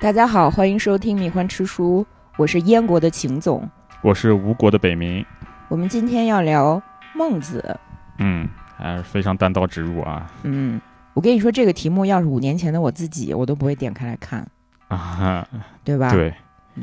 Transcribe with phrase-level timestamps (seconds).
[0.00, 2.02] 大家好，欢迎收听《米欢吃书》，
[2.38, 3.68] 我是燕国的秦总。
[4.02, 5.22] 我是吴国的北冥，
[5.68, 6.82] 我们今天要聊
[7.14, 7.78] 孟子。
[8.16, 8.48] 嗯，
[8.78, 10.80] 还是非常单刀直入啊嗯，
[11.12, 14.48] 我跟你说，这个题目要是五年前的我自己，我都不会点开来看，
[14.88, 15.46] 啊，
[15.84, 16.10] 对吧？
[16.10, 16.34] 对，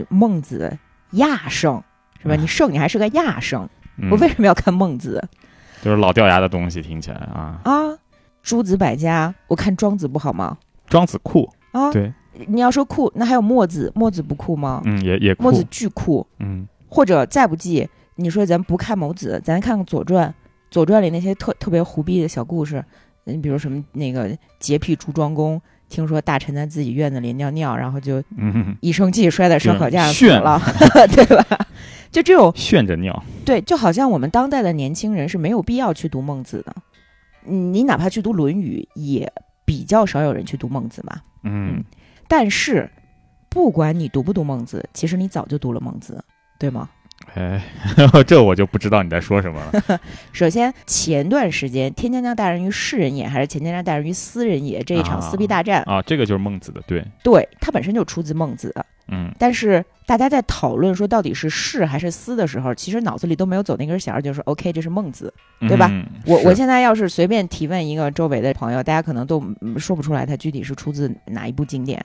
[0.09, 0.77] 孟子
[1.13, 1.83] 亚圣
[2.21, 2.35] 是吧？
[2.35, 5.27] 嗯你圣，你还是个亚圣，嗯我为什么要看孟子
[5.81, 7.73] 就是老掉牙的东西，听起来啊，啊？
[8.43, 10.55] 诸子百家，我看庄子不好吗？
[10.87, 12.13] 庄子酷，啊，对，
[12.47, 14.81] 你要说酷，那还有墨子，墨子不酷吗？
[14.85, 15.43] 嗯，也也酷。
[15.43, 16.67] 墨，子巨酷，嗯。
[16.89, 20.29] 或者再不济，你说咱不看某子，咱看看《左传》，
[20.71, 22.83] 《左传》里那些特特别胡逼的小故事，
[23.25, 30.61] 你比如什么那个洁癖朱庄公，听说大臣在自己院子里尿尿，然后就嗯，一生气摔在烧烤架上了，
[31.13, 31.45] 对吧？
[32.09, 36.73] 就这种炫着尿，对，就好像我们当代的年轻人是没有必要去读孟子的，
[37.45, 39.29] 嗯你哪怕去读《论语》，也
[39.65, 41.17] 比较少有人去读孟子嘛。
[41.43, 41.83] 嗯，
[42.27, 42.89] 但是，
[43.49, 46.23] 不管你读不读孟子，其实你早就读了孟子，
[46.59, 46.89] 对吗？
[47.33, 47.61] 哎，
[48.27, 49.99] 这我就不知道你在说什么了，
[50.31, 58.73] 首先，前段时间“天将降大任于世人也”还是“钱将降大任于斯人也”这一场啊撕逼大战，啊，这个就是孟子的，对，对它本身就出自孟子。
[59.09, 65.33] 嗯但是大家在讨论说到底是是还是斯的时候，其实脑子里都没有走那根弦儿，就是 OK，这是孟子。
[65.61, 72.03] 对吧嗯我我现在要是随便提问一个周围的朋友，大家可能都嗯说不出来它具体是出自哪一部经典，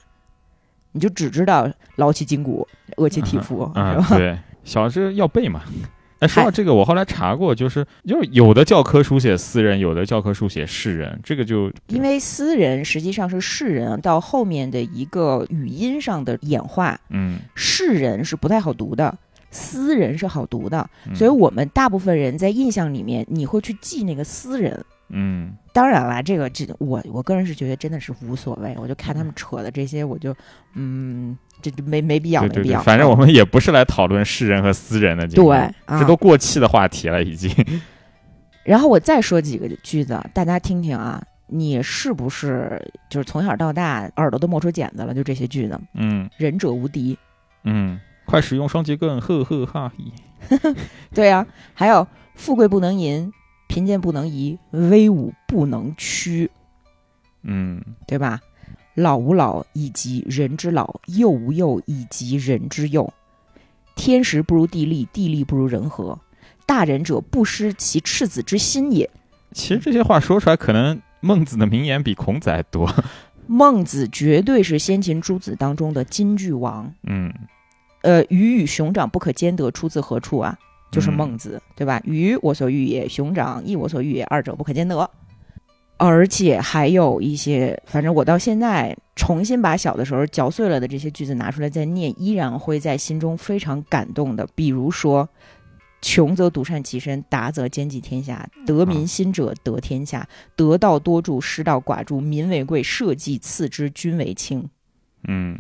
[0.93, 4.17] 你就只知道劳其筋骨，饿其体肤，啊是，吧？
[4.17, 5.63] 对，小时要背嘛。
[6.21, 19.13] 哎，说到这个，我后来查过，就是就是有的教科书写私人，有的教科书写世人，这个就因为私人实际上是士人到后面的一个语音上的演化，嗯，士人是不太好读的，
[19.51, 24.85] 私人是好读的，嗯所以我们大部分人在印象里面，你会去记那个私人。
[25.15, 30.35] 嗯当然啦，这个这我我个人是觉得真的是无所谓，我就看他们扯的这些，我就
[30.75, 32.83] 嗯，这这没没必要，对对对，没必要。
[32.83, 37.51] 反正我们也不是来讨论世人和私人的，今对啊这都过气的话题了，已经。
[38.65, 45.13] 然后我再说几个句子，大家听听啊，你是不是就是从小到大耳朵都磨出茧子了？
[45.13, 47.19] 就这些句子，嗯忍者无敌。
[47.65, 50.75] 嗯，快使用双截棍，呵呵哈嘿。
[51.15, 53.33] 对呀、还有富贵不能淫，
[53.73, 56.51] 贫贱不能移，威武不能屈，
[57.43, 58.39] 嗯对吧？
[58.95, 63.11] 老吾老以及人之老，幼吾幼以及人之幼。
[63.97, 66.19] 天时不如地利，地利不如人和。
[66.67, 69.09] 大人者不失其赤子之心也。
[69.53, 72.95] 其实这些话说出来，可能孟子的名言比孔子还多。
[73.47, 76.93] 孟子绝对是先秦诸子当中的金句王。
[77.05, 77.33] 嗯
[78.03, 80.59] 呃，鱼与熊掌不可兼得，出自何处啊？
[80.93, 82.01] 就是嗯孟子，对吧？
[82.05, 85.11] 鱼我所欲也，熊掌亦我所欲也，二者不可兼得。
[85.97, 94.47] 而且还有一些，反正我到现在重新把小的时候嚼碎了的这些句子拿出来再念，依然会在心中非常感动的。
[94.55, 95.29] 比如说，
[96.01, 98.49] 穷则独善其身，达则兼济天下。
[98.67, 102.21] 得民心者得天下，得道多助，失道寡助。
[102.21, 104.69] 民为贵，社稷次之，君为轻。
[105.29, 105.57] 嗯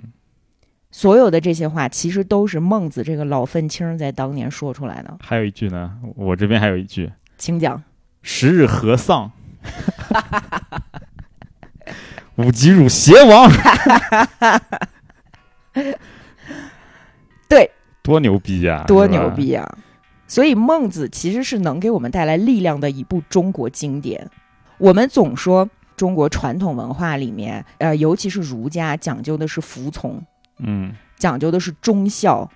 [0.92, 5.16] 所有的这些话，其实都是孟子这个老愤青在当年说出来的。
[5.20, 7.82] 还有一句呢，我这边还有一句：请讲。
[8.20, 9.32] 十日何丧？
[12.36, 13.50] 五级汝邪王。
[17.48, 17.70] 对，
[18.02, 19.30] 多牛逼呀、多牛！
[19.30, 19.78] 逼啊！
[20.26, 24.28] 所以孟子其实是能给我们带来力量的一部中国经典。
[24.78, 30.22] 我们总说中国传统文化里面，呃，尤其是儒家讲究的是服从，
[30.64, 32.50] 嗯讲究的是忠孝，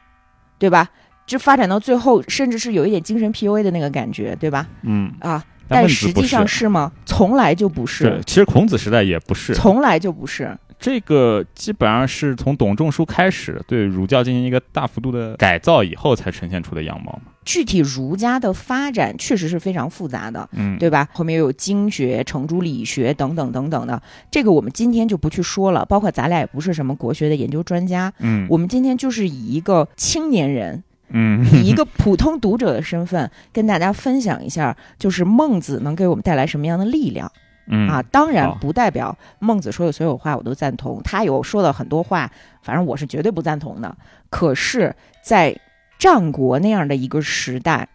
[0.59, 0.89] 对吧？
[1.27, 4.67] 就发展到最后，甚至是有一点精神 PUA 的那个感觉，对吧？
[4.83, 6.93] 嗯，啊，但实际上是是吗？
[7.05, 10.57] 从来就不对是，，其实孔子时代也不是，从来就不是。
[10.79, 17.33] 这个基本上是从董仲舒开始对儒教进行一个大幅度的改造以后才呈现出的样貌嘛。
[17.45, 21.09] 具体儒家的发展确实是非常复杂的，嗯，对吧？
[21.13, 25.85] 后面又有经学、程朱理学等等等等的，这个我们今天就不去说了。
[25.85, 37.31] 包括咱俩也不是什么国学的研究专家，嗯我们今天就是以一个青年人，嗯以一个普通读者的身份，跟大家分享一下，就是孟子能给我们带来什么样的力量。
[37.69, 42.31] 嗯啊，当然不代表孟子说的所有话我都赞同，他有说的很多话，
[42.63, 43.97] 反正我是绝对不赞同的。
[44.31, 45.59] 可是，在
[45.99, 47.89] 战国那样的一个时代，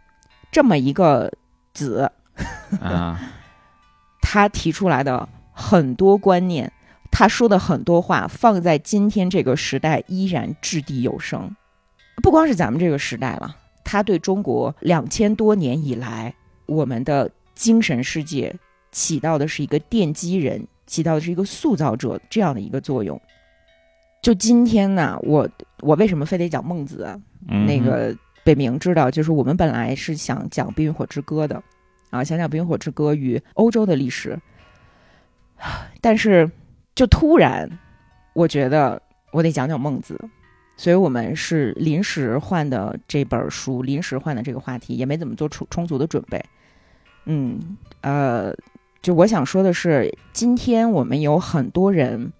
[0.51, 1.31] 这么一个
[1.73, 2.11] 子，
[2.81, 3.19] 啊，
[4.21, 6.71] 他提出来的很多观念，
[7.11, 11.55] 他说的很多话，放在今天这个时代依然掷地有声。
[12.21, 16.33] 不光是咱们这个时代了，他对中国两千多年以来
[16.65, 18.55] 我们的精神世界
[18.91, 23.19] 起到的是一个奠基人，起到的是一个塑造者这样的一个作用。
[24.21, 25.49] 就今天呢，我
[25.79, 27.19] 我为什么非得讲孟子啊？
[27.49, 31.63] 嗯那个北明知道，就是我们本来是想讲《冰与火之歌》的，
[32.11, 34.39] 啊，想讲《冰与火之歌》与欧洲的历史，
[36.01, 36.49] 但是
[36.93, 37.67] 就突然，
[38.33, 39.01] 我觉得
[39.31, 40.19] 我得讲讲孟子，
[40.77, 46.43] 所以我们是临时换的这本书，临时换的这个话题，也没怎么做充充足的准备。
[47.25, 48.53] 嗯，呃，
[49.01, 52.31] 就我想说的是，今天我们有很多人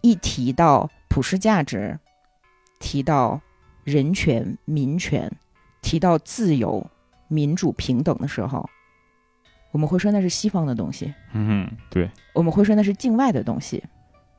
[0.00, 1.98] 一提到普世价值，
[2.78, 3.40] 提到
[3.82, 5.30] 人权、民权，
[5.80, 6.88] 提到自由、
[7.26, 8.68] 民主、平等的时候，
[9.72, 13.82] 我们会说那是西方的东西，嗯哼，对我们会说那是境外的东西。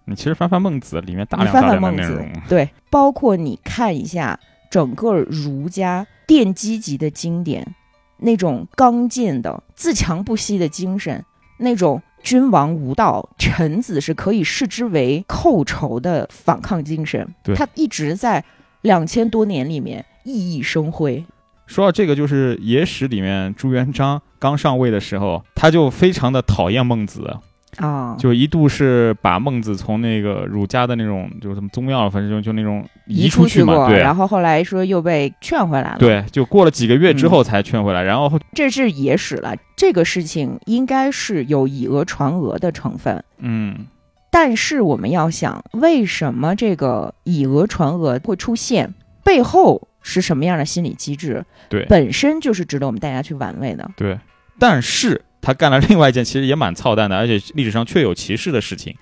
[0.06, 4.40] 你其实翻翻孟子里面大你量大翻翻孟子对，包括你看一下
[4.70, 7.76] 整个儒家奠基级的经典，
[8.18, 11.24] 那种刚健的、自强不息的精神，
[11.58, 17.56] 那种君王无道，臣子是可以视之为寇仇的反抗精神，对。
[17.56, 18.44] 它一直在
[18.82, 21.26] 两千多年里面熠熠生辉。
[21.66, 27.38] 说到这个，就是野史里面朱元璋刚上位的时候，他就非常的讨厌孟子，
[27.78, 35.98] 啊，就一度是把孟子从那个儒家的那种就是什么宗庙，反正就就那种移出去嘛，过，对然后后来说又被劝回来了。
[35.98, 39.56] 对，就过了几个月之嗯后才劝回来，然后这是野史了。
[39.76, 43.24] 这个事情应该是有以讹传讹的成分。
[43.40, 43.86] 嗯
[44.30, 48.94] 但是我们要想，为什么这个以讹传讹会出现？
[49.24, 51.46] 背后是什么样的心理机制？
[51.70, 53.90] 对本身就是值得我们大家去玩味的。
[53.96, 54.20] 对，
[54.60, 58.96] 但是他干了另外一件其实也蛮操蛋的，而且历史上确有其事的事情，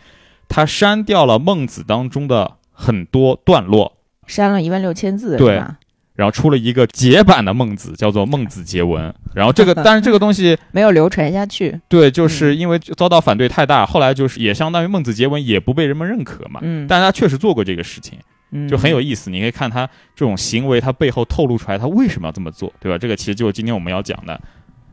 [0.49, 3.95] 他删掉了孟子当中的很多段落，
[4.25, 5.77] 删了一万六千字，对吧？
[6.13, 9.09] 然后出了一个解版的孟子，叫做《孟子结文》。
[9.33, 11.79] 然后这个， 但是这个东西，没有流传下去。
[11.87, 16.59] 对，就是因为遭到反对太大，后来就是也相当于孟子结文也不被人们认可嘛。
[16.63, 18.19] 嗯，但他确实做过这个事情，
[18.51, 19.31] 嗯就很有意思。
[19.31, 22.97] 你可以看他这种行为，他背后透露出来他为什么要这么做，对吧？
[22.97, 24.39] 这个其实就是今天我们要讲的。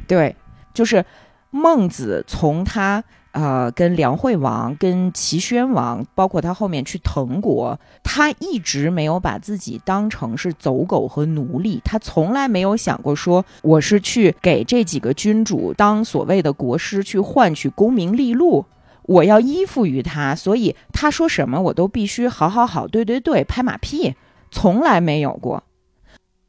[0.07, 0.35] 对，
[0.73, 1.05] 就是
[1.51, 3.03] 孟子从他
[3.33, 18.65] 呃跟梁惠王、跟齐宣王，包括他后面去滕国，他一直没有把自己当成是走狗和奴隶，他从来没有想过说我是去给这几个君主当所谓的国师，去换取功名利禄。
[19.05, 24.15] 我要依附于他，所以他说什么我都必须好好好，对对对，拍马屁，
[24.51, 25.63] 从来没有过。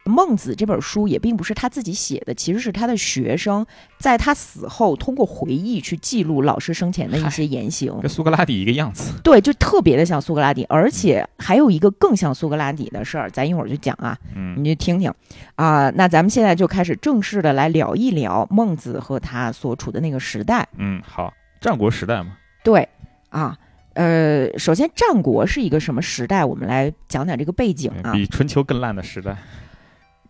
[0.09, 3.65] 孟子这本书也并不是他自己写的，其实是他的学生
[3.97, 7.95] 在他死后通过回忆去记录老师生前的一些言行。
[8.01, 9.13] 跟苏格拉底一个样子。
[9.23, 15.13] 对，就特别的像苏格拉底，而且还有一个更像苏格拉底的事儿，咱一会儿就讲啊，嗯你就听听
[15.55, 20.67] 啊、那咱们现在就开始正式的来聊一聊孟子和他所处的那个时代。
[20.77, 22.31] 嗯，好，战国时代嘛。
[22.63, 22.87] 对
[23.29, 23.57] 啊，
[23.93, 26.43] 呃，首先战国是一个什么时代？
[26.43, 28.13] 我们来讲讲这个背景啊。
[28.13, 29.35] 比春秋更烂的时代。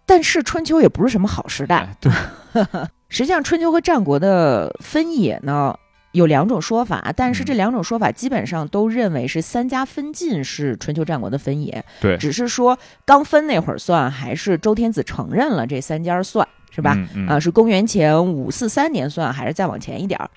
[0.10, 2.12] 但是春秋也不是什么好时代，哎，对，
[3.10, 5.78] 实际上，春秋和战国的分野呢
[6.14, 16.96] 有两种说法，但是嗯这两种说法基本上都认为是三家分晋是春秋战国的分野，对，只是说刚分那会儿算，还是周天子承认了这三家算，是吧？
[16.96, 20.28] 嗯嗯啊，是公元前五四三年算，还是再往前一点儿？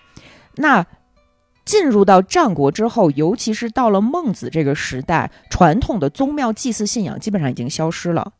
[0.56, 0.84] 那
[1.64, 8.32] 进入到战国之后，尤其是到了孟子这个时代，传统的宗庙祭祀信仰基本上已经消失了。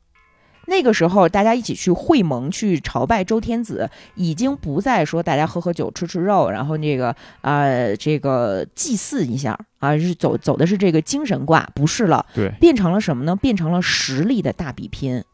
[0.66, 12.24] 那个时候，大家一起去会盟去朝拜周天子，已经不再说大家喝喝酒、吃吃肉，然后那个呃这个祭祀一下啊，是走走的是这个精神卦，不是了。
[12.34, 13.34] 对，变成了什么呢？
[13.34, 15.24] 变成了实力的大比拼。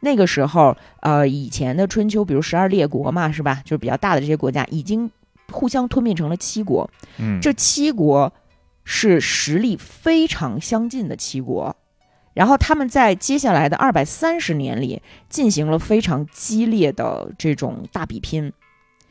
[0.00, 3.60] 那个时候，呃，以前的春秋，比如十二列国嘛，是吧？
[3.64, 5.10] 就是比较大的这些国家，已经
[5.52, 6.90] 互相吞并成了七国。
[7.18, 8.32] 嗯，这七国
[8.82, 11.76] 是实力非常相近的七国，
[12.40, 18.50] 然后他们在接下来的二百三十年里进行了非常激烈的这种大比拼。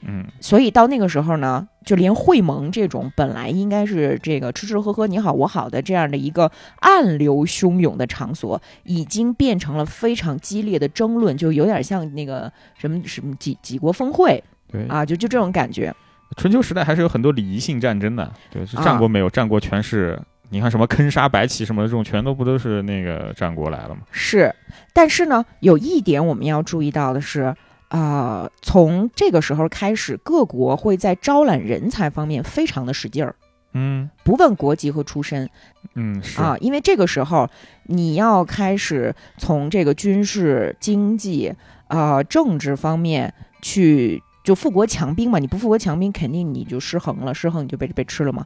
[0.02, 15.94] 嗯所以到那个时候呢，就连会盟这种本来应该是这个吃吃喝喝你好我好的这样的一个暗流汹涌的场所，已经变成了非常激烈的争论，就有点像那个什么什么几几国峰会对啊，就就这种感觉。
[16.38, 20.20] 春秋时代还是有很多礼仪性战争的，对，是啊战国没有，战国全是
[20.50, 24.02] 你看什么坑杀白起什么的这种，全都不都是那个战国来了吗？
[24.12, 24.54] 是，
[24.94, 27.56] 但是呢，有一点我们要注意到的是，
[27.90, 33.36] 啊，从这个时候开始，各国会在招揽人才方面非常的使劲儿，
[33.74, 35.50] 嗯不问国籍和出身。
[35.94, 37.48] 嗯是啊，因为这个时候
[37.86, 41.54] 你要开始从这个军事、经济、
[41.88, 48.46] 呃政治方面去就富国强兵嘛，你不富国强兵，肯定你就失衡了，失衡你就被被吃了嘛。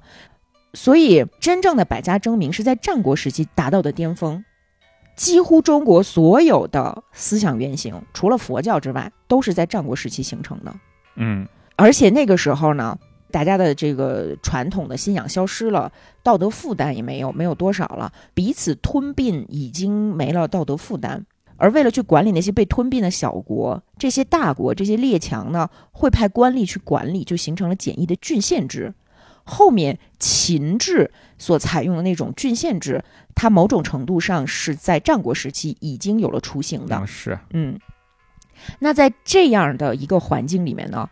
[0.73, 4.43] 所以真正的百家争鸣是在战国时期达到的巅峰。
[5.15, 10.73] 几乎中国所有的思想原型，除了佛教之外，都是在战国时期形成的。
[11.15, 12.97] 嗯而且那个时候呢，
[13.29, 15.91] 大家的这个传统的信仰消失了，
[16.23, 21.23] 道德负担也没有，没有多少了，彼此吞并已经没了道德负担。
[21.57, 28.91] 而为了去管理那些被吞并的小国，这些大国、这些列强呢，会派官吏去管理，就形成了简易的郡县制。
[29.43, 33.03] 后面秦制所采用的那种郡县制，
[33.35, 37.07] 它某种程度上是在战国时期已经有了雏形的嗯。
[37.07, 37.79] 是嗯，
[38.79, 41.09] 那在这样的一个环境里面呢，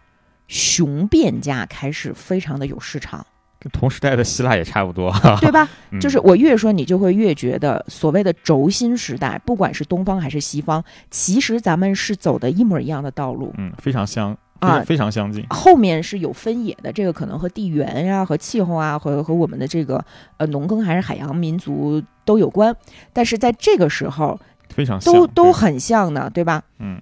[0.48, 3.26] 雄辩家开始非常的有市场，
[3.60, 5.14] 跟同时代的希腊也差不多。
[5.42, 5.68] 对吧？
[5.92, 13.54] 嗯就是我越说，你就会越觉得所谓的轴心时代，不管是东方还是西方，其实咱们是走的一模一样的道路。
[13.58, 15.46] 嗯非常相非啊非常相近。
[15.50, 20.03] 后面是有分野的，这个可能和地缘呀、和气候啊、和和我们的这个
[20.38, 22.75] 呃农耕还是海洋民族都有关。
[23.12, 24.39] 但是在这个时候，
[24.70, 26.63] 非常像都都很像呢，对吧？
[26.80, 27.01] 嗯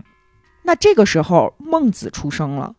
[0.63, 2.73] 那这个时候，孟子出生了。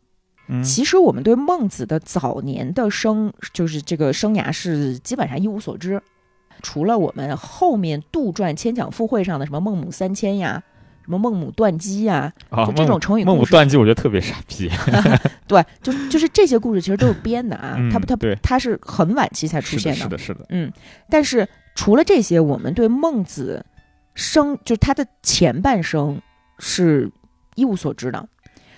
[0.49, 6.03] 嗯其实我们对孟子的早年的生，就是这个生涯是基本上一无所知，
[6.63, 10.63] 除了我们后面杜撰千讲附会上的什么孟母三迁呀，
[11.05, 14.71] 什么孟母断机呀，啊就这种成语故事，孟母断机，我觉得特别傻逼。
[15.49, 20.47] 对，就就是这些故事其实都是编的啊，嗯它不它对它是很晚期才出是的，现是的，是的。
[20.51, 20.73] 嗯，
[21.09, 23.65] 但是除了这些，我们对孟子
[24.15, 26.21] 生就是他的前半生
[26.59, 27.11] 是
[27.57, 28.29] 一无所知的。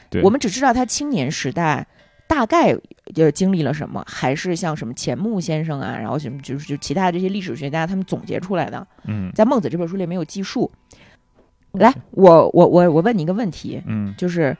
[0.09, 1.87] 对我们只知道他青年时代
[2.29, 2.77] 大概
[3.15, 10.71] 呃经历了什么，还是像什么钱穆先生啊，然后什么就是就其他的这些历史学家他们总结出来的，嗯在《孟子》这本书里没有记述。
[11.73, 14.57] 来，我我我我问你一个问题，嗯，就是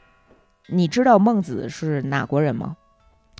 [0.67, 2.75] 你知道孟子是哪国人吗？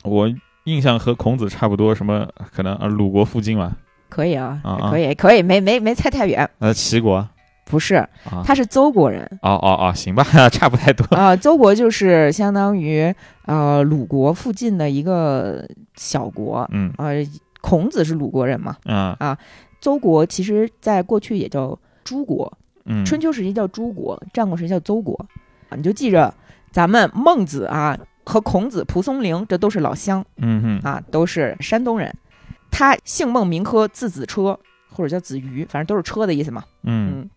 [0.03, 0.29] 我
[0.65, 3.71] 印象和孔子差不多，什么可能啊鲁国附近吧，
[4.09, 7.27] 可以啊，啊啊可以可以，没没没猜太远，呃齐国
[7.65, 8.43] 不是，啊。
[8.45, 9.23] 他是邹国人。
[9.41, 11.03] 哦哦哦，行吧， 差不太多。
[11.15, 13.13] 啊、邹国就是相当于
[13.45, 15.65] 呃鲁国附近的一个
[15.95, 17.15] 小国，嗯呃，
[17.61, 19.37] 孔子是鲁国人嘛，嗯啊
[19.81, 22.51] 邹国其实在过去也叫诸国，
[22.85, 25.15] 嗯，春秋时期叫诸国，战国时期叫邹国，
[25.69, 26.33] 啊，你就记着，
[26.71, 32.13] 咱们孟子啊和孔子、蒲松龄这都是老乡嗯哼啊，都是山东人。
[32.71, 34.59] 他姓孟名轲，字子车，
[34.89, 36.63] 或者叫子瑜，反正都是车的意思嘛。
[36.83, 37.29] 嗯嗯，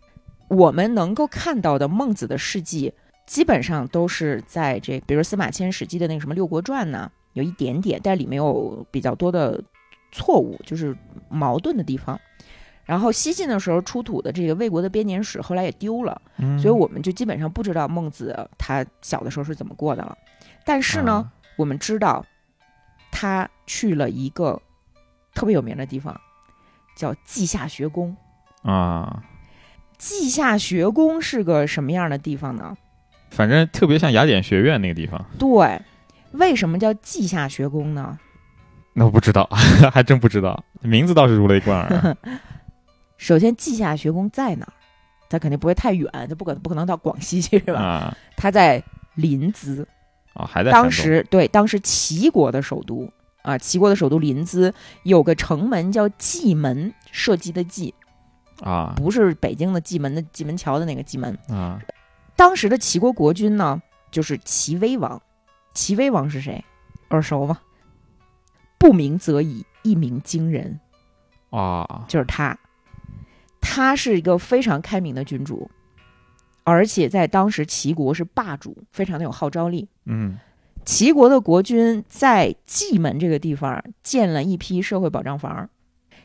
[0.48, 2.92] 我们能够看到的孟子的事迹，
[3.26, 9.62] 基本上都是在这，比如司马迁《史记》的那个什么《六国传》呢，有一点点，但里面有比较多的
[10.10, 10.96] 错误，就是
[11.28, 12.18] 矛盾的地方。
[12.86, 20.16] 然后西晋的时候出土的这个魏国的编年史，后来也丢了，嗯，所以我们就基本上不知道孟子他小的时候是怎么过的了。
[20.64, 22.24] 但是呢，啊我们知道
[23.10, 24.60] 他去了一个
[25.34, 26.18] 特别有名的地方，
[26.96, 28.16] 叫稷下学宫。
[28.62, 29.22] 啊，
[29.98, 32.76] 稷下学宫是个什么样的地方呢？
[33.30, 35.82] 反正特别像雅典学院那个地方，对，
[36.32, 38.16] 为什么叫稷下学宫呢？
[38.92, 39.48] 那我不知道，
[39.92, 42.16] 还真不知道，名字倒是如雷贯耳。
[43.16, 44.72] 首先，稷下学宫在哪儿？
[45.28, 47.80] 它肯定不会太远，他不可不可能到广西去是吧？
[47.80, 48.82] 啊它在
[49.14, 49.84] 临淄，
[50.34, 53.10] 啊，还在当时对，当时齐国的首都
[53.42, 57.92] 啊，齐国的首都临淄有个城门叫蓟门，射击的蓟，
[58.60, 61.36] 啊不是北京的蓟门的蓟门桥的那个蓟门。
[61.48, 61.80] 啊
[62.36, 65.20] 当时的齐国国君呢，就是齐威王。
[65.74, 66.64] 齐威王是谁？
[67.08, 67.58] 耳熟吗？
[68.78, 70.78] 不鸣则已，一鸣惊人，
[71.50, 72.56] 啊就是他。
[73.68, 75.68] 他是一个非常开明的君主，
[76.62, 79.88] 而且在当时齐国是霸主，非常的有号召力。
[80.04, 80.38] 嗯
[80.84, 85.68] 齐国的国君在蓟门这个地方建了一批社会保障房，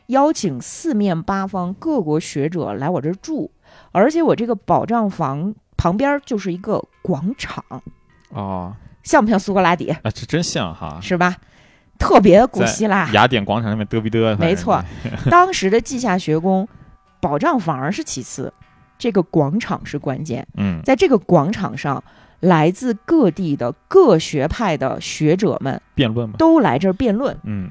[0.05, 3.49] 邀请四面八方各国学者来我这儿住，
[3.91, 7.65] 而且我这个保障房旁边就是一个广场，
[8.29, 9.89] 哦像不像苏格拉底？
[9.89, 11.35] 啊，这真像哈，是吧？
[11.97, 13.09] 特别古希腊。
[13.13, 14.79] 雅典广场上面嘚逼嘚，没错，
[15.31, 16.67] 当时的稷下学宫，
[17.21, 18.51] 保障房是其次，
[18.97, 20.45] 这个广场是关键。
[20.57, 20.81] 嗯。
[20.83, 22.03] 在这个广场上，
[22.39, 27.69] 来自各地的各学派的学者们辩论嘛，都来这儿辩论，嗯。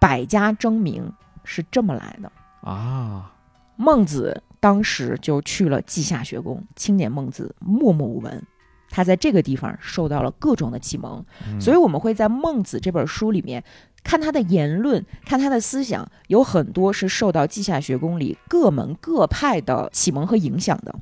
[0.00, 1.12] 百家争鸣
[1.44, 2.32] 是这么来的。
[2.62, 3.32] 啊。
[3.76, 8.42] 孟子当时就去了稷下学宫，青年孟子默默无闻。
[8.90, 11.60] 他在这个地方受到了各种的启蒙，嗯。
[11.60, 13.62] 所以我们会在《孟子》这本书里面
[14.02, 20.94] 看他的言论，看他的思想，有很多是受到稷下学宫里各门各派的启蒙和影响的。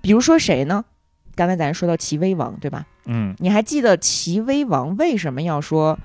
[0.00, 0.84] 比如说谁呢？
[1.34, 2.86] 刚才咱说到齐威王，对吧？
[3.06, 5.98] 嗯你还记得齐威王为什么要说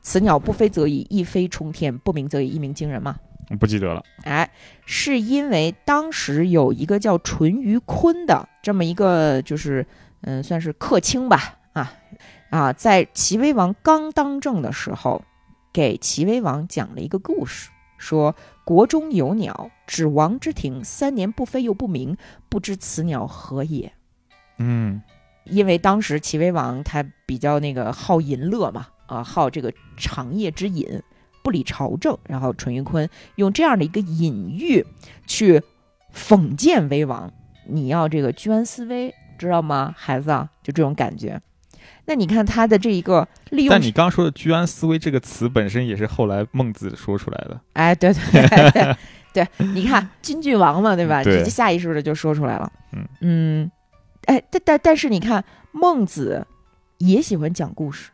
[0.00, 3.16] 此鸟不飞则已，一飞冲天；不鸣则已，一鸣惊人吗。
[3.60, 4.02] 不记得了。
[4.22, 4.48] 哎，
[4.86, 9.86] 是因为当时有一个叫淳于髡的这么一个，就是
[10.22, 11.92] 嗯，算是客卿吧，啊
[12.50, 15.22] 啊，在齐威王刚当政的时候，
[15.76, 17.68] 给齐威王讲了一个故事，
[17.98, 22.16] 说国中有鸟，指王之庭，三年不飞又不鸣，
[22.48, 23.92] 不知此鸟何也。
[24.56, 25.02] 嗯
[25.44, 31.02] 因为当时齐威王他比较那个好淫乐嘛，啊，好这个长夜之饮，
[31.44, 32.16] 不理朝政。
[32.26, 34.82] 然后淳于髡用这样的一个隐喻
[35.26, 35.62] 去
[36.10, 37.30] 讽谏威王，
[37.68, 40.48] 你要这个居安思危，知道吗，孩子啊？
[40.62, 41.38] 就这种感觉。
[42.04, 47.60] 那你看他的这一个利用但你刚说的“居安思危”这个词本身也是后来孟子说出来的。
[47.72, 48.96] 哎，对对对
[49.32, 51.22] 对，你看 金句王嘛，对吧？
[51.24, 52.72] 对直接下意识的就说出来了。
[52.92, 53.70] 嗯嗯，
[54.26, 56.46] 哎，但但但是你看孟子
[56.98, 58.10] 也喜欢讲故事，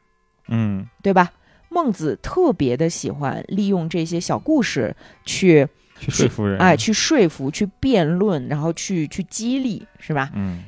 [0.49, 1.31] 嗯对吧？
[1.69, 5.67] 孟子特别的喜欢利用这些小故事去
[5.99, 6.59] 去说服人。
[6.59, 10.31] 哎去说服、去辩论，然后去去激励，是吧？
[10.35, 10.64] 嗯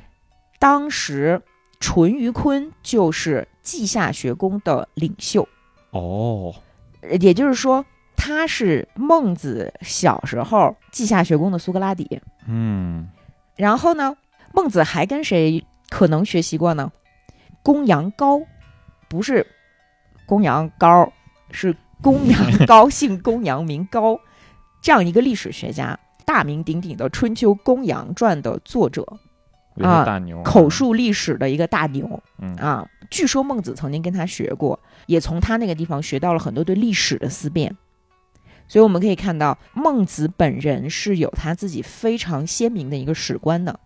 [0.57, 1.39] 当时
[1.79, 5.47] 淳于髡就是稷下学宫的领袖。
[5.91, 6.53] 哦，
[7.01, 12.21] 呃也就是说，他是孟子小时候稷下学宫的苏格拉底。
[12.47, 13.09] 嗯
[13.55, 14.15] 然后呢，
[14.53, 16.91] 孟子还跟谁可能学习过呢？
[17.63, 18.41] 公羊高，
[19.07, 19.45] 不是
[20.25, 21.11] 公羊高，
[21.51, 24.19] 是公羊高，姓公羊名高，
[24.81, 29.05] 这样一个历史学家，大名鼎鼎的《春秋公羊传》的作者，
[29.83, 32.87] 大牛口述历史的一个大牛嗯啊。
[33.09, 37.75] 据说孟子曾经跟他学过，也从他那个地方学到了很多对历史的思辨。
[38.67, 43.79] 所以我们可以看到，孟子本人是有他自己非常鲜明的一个史观的。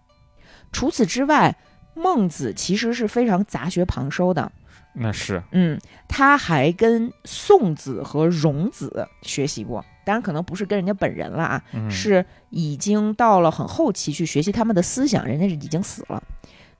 [0.72, 1.58] 除此之外，
[1.96, 4.50] 孟子其实是非常杂学旁收的。
[4.93, 5.77] 那是嗯，
[6.08, 16.22] 他还跟宋子和荣子学习过，当然可能不是跟人家本人了啊，嗯是已经到了很后期去学习他们的思想，人家是已经死了。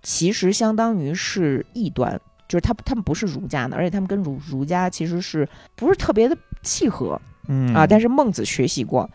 [0.02, 7.86] 其实相当于是异端，就是他他们不是儒家的，而且他们跟儒儒家其实是不是特别的契合嗯啊？
[7.86, 9.08] 但是孟子学习过。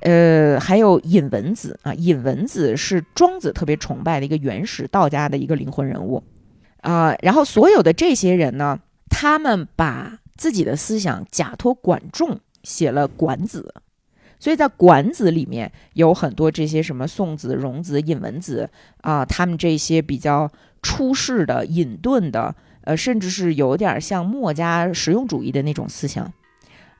[0.00, 6.22] 呃，还有尹文子啊，尹文子是庄子特别崇拜的一个原始道家的一个灵魂人物
[6.80, 8.78] 啊、然后所有的这些人呢，
[9.10, 13.72] 他们把自己的思想假托管仲，写了《管子》，
[14.38, 18.68] 所以在《管子》里面有很多这些什么宋子、荣子、尹文子
[19.00, 20.50] 啊、他们这些比较
[20.82, 26.30] 出世的、隐遁的，呃，甚至是有点像墨家实用主义的那种思想。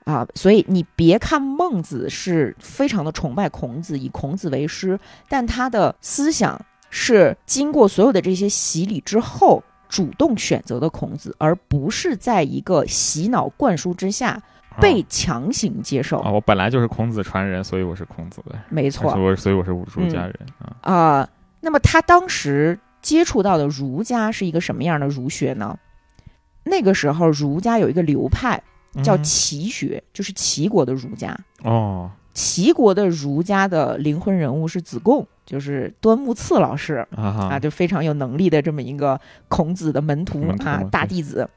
[0.04, 14.42] 啊，所以你别看孟子是非常的崇拜孔子，以孔子为师，但他的思想是经过所有的这些洗礼之后，主动选择的孔子，而不是在一个洗脑灌输之下
[14.80, 16.18] 被强行接受。
[16.20, 20.76] 啊，我本来就是孔子传人，所以我是孔子的，没错所以我所以我是儒儒家人啊。
[20.80, 21.28] 啊、
[21.60, 25.78] 那么他当时接触到的儒家是一个什么样的儒学呢？
[26.64, 28.62] 那个时候儒家有一个流派
[29.02, 31.36] 叫嗯齐学，就是齐国的儒家。
[31.62, 41.48] 哦齐国的儒家的灵魂人物是子贡，就是端木赐老师啊啊，就非常有能力的这么一个孔子的门徒 啊大弟子。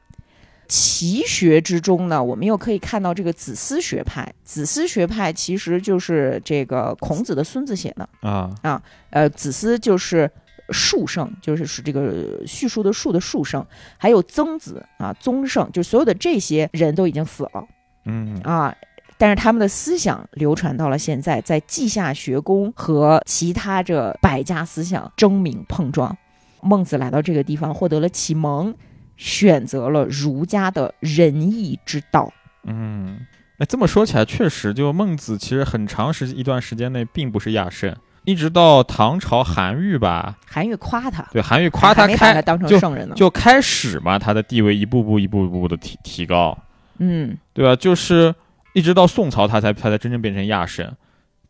[0.72, 4.26] 齐学之中呢，我们又可以看到这个子思学派。
[4.42, 10.30] 子思学派其实就是这个孔子的孙子写的，啊啊呃，子思就是
[10.70, 13.62] 述圣，就是是这个叙述的述的述圣，
[13.98, 17.66] 还有曾子啊，宗圣，就所有的这些人都已经死了。
[18.06, 18.74] 嗯啊，
[19.18, 26.16] 但是他们的思想流传到了现在，在稷下学宫和其他这百家思想争鸣碰撞。
[26.62, 28.74] 孟子来到这个地方，获得了启蒙，
[29.16, 32.32] 选择了儒家的仁义之道。
[32.64, 33.26] 嗯，
[33.58, 37.94] 哎，这么说起来，确实，就孟子其实很长时一段时间内并不是亚圣，
[38.24, 43.14] 一直到唐朝韩愈吧，韩愈夸他，对韩愈夸他开他当成就圣人呢。
[43.16, 46.56] 就开始嘛，他的地位一步步一步步的提提高，
[46.98, 47.74] 嗯对吧？
[47.74, 48.34] 就是
[48.74, 50.90] 一直到宋朝，他才他才真正变成亚圣。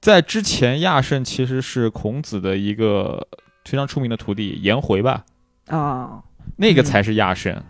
[0.00, 3.26] 在之前，亚圣其实是孔子的一个
[3.64, 5.24] 非常出名的徒弟颜回吧，
[5.68, 6.22] 啊
[6.56, 7.62] 那个嗯才是亚圣。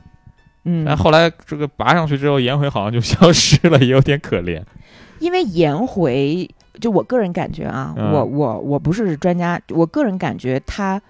[0.65, 4.63] 嗯，但后来这个拔上去之后，颜回好像就消 失了，也有点可怜。
[5.19, 6.49] 因为颜回，
[6.81, 11.01] 就我个人感觉啊，嗯我我我不是专家，我个人感觉他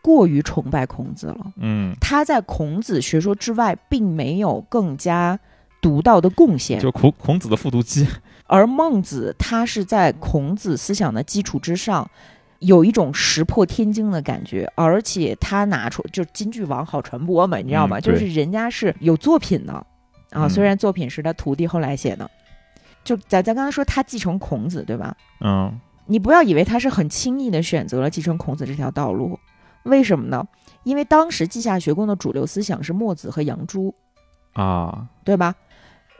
[0.00, 1.52] 过于崇拜孔子了。
[1.58, 5.38] 嗯，他在孔子学说之外，并没有更加
[5.80, 6.80] 独到的贡献。
[6.80, 8.06] 就孔孔子的复读机。
[8.48, 12.10] 而孟子他是在孔子思想的基础之上，
[12.62, 17.98] 有一种石破天惊的感觉，而且他拿出就是金句王好传播嘛，你知道吗？
[17.98, 19.86] 嗯就是人家是有作品的啊，
[20.46, 22.30] 嗯虽然作品是他徒弟后来写的，
[23.04, 25.16] 就咱咱刚才说他继承孔子，对吧？
[25.40, 29.38] 嗯你不要以为他是很轻易的选择了继承孔子这条道路，
[29.84, 30.46] 为什么呢？
[30.82, 33.94] 因为当时稷下学宫的主流思想是墨子和杨朱，
[34.52, 35.54] 啊，对吧？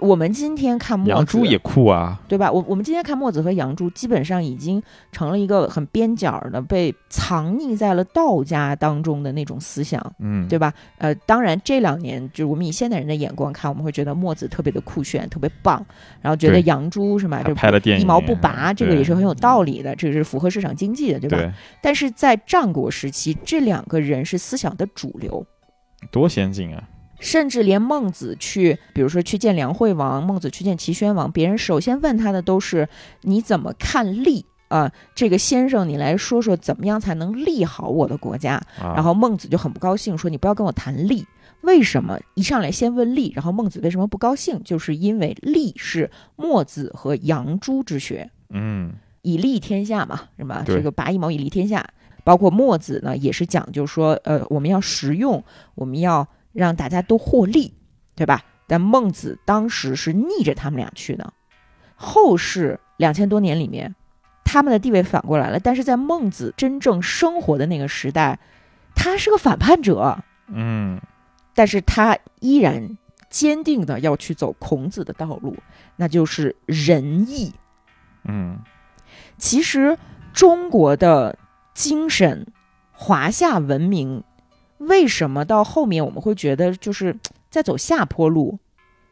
[0.03, 2.51] 我们今天看墨子，杨朱也酷啊，对吧？
[2.51, 10.75] 我我们今天看墨子和杨朱，基本上已经成了一个很边角的，被藏匿在了道家当中的那种思想，嗯，对吧？
[10.99, 15.85] 呃，当然这两年，就是我们以现代人的眼光看，我们会觉得墨子特别的酷炫，特别棒，
[16.21, 17.39] 然后觉得杨朱是吧？
[17.43, 21.37] 他这拍的电影一毛不拔，这个也是很有道理的，这个是符合市场经济的，对吧？
[21.37, 25.47] 对，但是在战国时期，这两个人是思想的主流，
[26.11, 26.83] 多先进啊，
[27.23, 32.89] 甚至连孟子去，比如说去见梁惠王，孟子去见齐宣王，别人首先问他的都是
[33.23, 38.55] 你怎么看利啊、这个先生，你来说说怎么样才能利好我的国家？
[38.81, 41.25] 啊然后孟子就很不高兴，说你不要跟我谈利。
[41.61, 43.31] 为什么一上来先问利？
[43.37, 44.61] 然后孟子为什么不高兴？
[44.65, 50.65] 就是因为利是墨子和杨朱之学，嗯以利天下嘛，是吧？
[50.67, 51.87] 这个拔一毛以利天下，
[52.25, 55.45] 包括墨子呢，也是讲究说，呃，我们要实用，
[55.77, 57.75] 我们要让大家都获利，
[58.15, 58.43] 对吧？
[58.67, 61.33] 但孟子当时是逆着他们俩去的，
[61.95, 63.95] 后世两千多年里面，
[64.45, 68.39] 他们的地位反过来了，但是在孟子真正生活的那个时代，
[68.95, 71.01] 他是个反叛者，嗯
[71.55, 72.97] 但是他依然
[73.29, 75.57] 坚定的要去走孔子的道路，
[75.97, 77.53] 那就是仁义。
[78.25, 78.59] 嗯
[79.37, 79.99] 其实
[80.33, 81.39] 中国的
[81.75, 82.47] 精神、
[82.93, 84.23] 华夏文明，
[84.87, 87.17] 为什么到后面我们会觉得就是
[87.51, 88.59] 在走下坡路？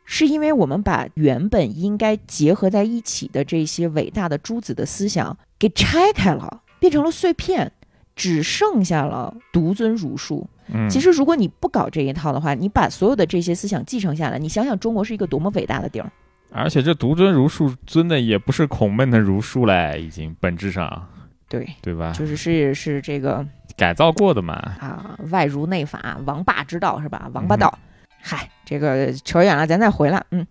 [0.04, 7.70] 是因为我们把原本应该结合在一起的这些伟大的诸子的思想给拆开了，变成了碎片，
[8.16, 10.48] 只剩下了独尊儒术。
[10.72, 16.10] 嗯，其实，如果你不搞这一套的话，你把所有的这些思想继承下来，你想想中国是一个多么伟大的地儿。
[16.50, 21.06] 而且这独尊儒术尊的也不是孔孟的儒术嘞，已经本质上
[21.48, 22.12] 对，对吧？
[22.12, 23.46] 就是是是这个
[23.80, 27.30] 改造过的嘛，啊，外儒内法，王霸之道是吧？
[27.32, 27.78] 王八道。
[28.20, 30.22] 嗨，这个扯远了，咱再回来。
[30.32, 30.46] 嗯，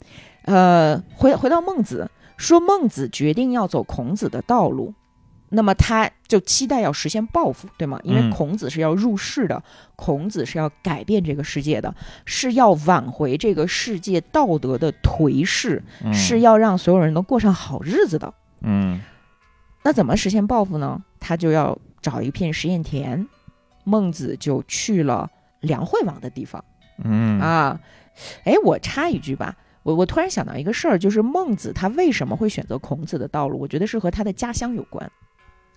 [0.46, 4.92] 呃，回回到孟子，说孟子决定要走孔子的道路，
[5.50, 8.00] 那么他就期待要实现抱负，对吗？
[8.02, 9.62] 因为嗯孔子是要入世的，
[9.96, 11.94] 孔子是要改变这个世界的，
[12.26, 18.34] 是要挽回这个世界道德的颓势，嗯是要让所有人都过上好日子的。
[18.62, 19.00] 嗯
[19.84, 21.00] 那怎么实现抱负呢？
[21.20, 23.28] 他就要找一片实验田，
[23.84, 25.30] 孟子就去了
[25.62, 26.64] 梁惠王的地方
[27.04, 27.80] 嗯啊。
[28.44, 33.58] 哎，我插一句吧，我我突然想到一个事儿，就是孟子他为什么会选择孔子的道路？
[33.60, 35.10] 我觉得是和他的家乡有关。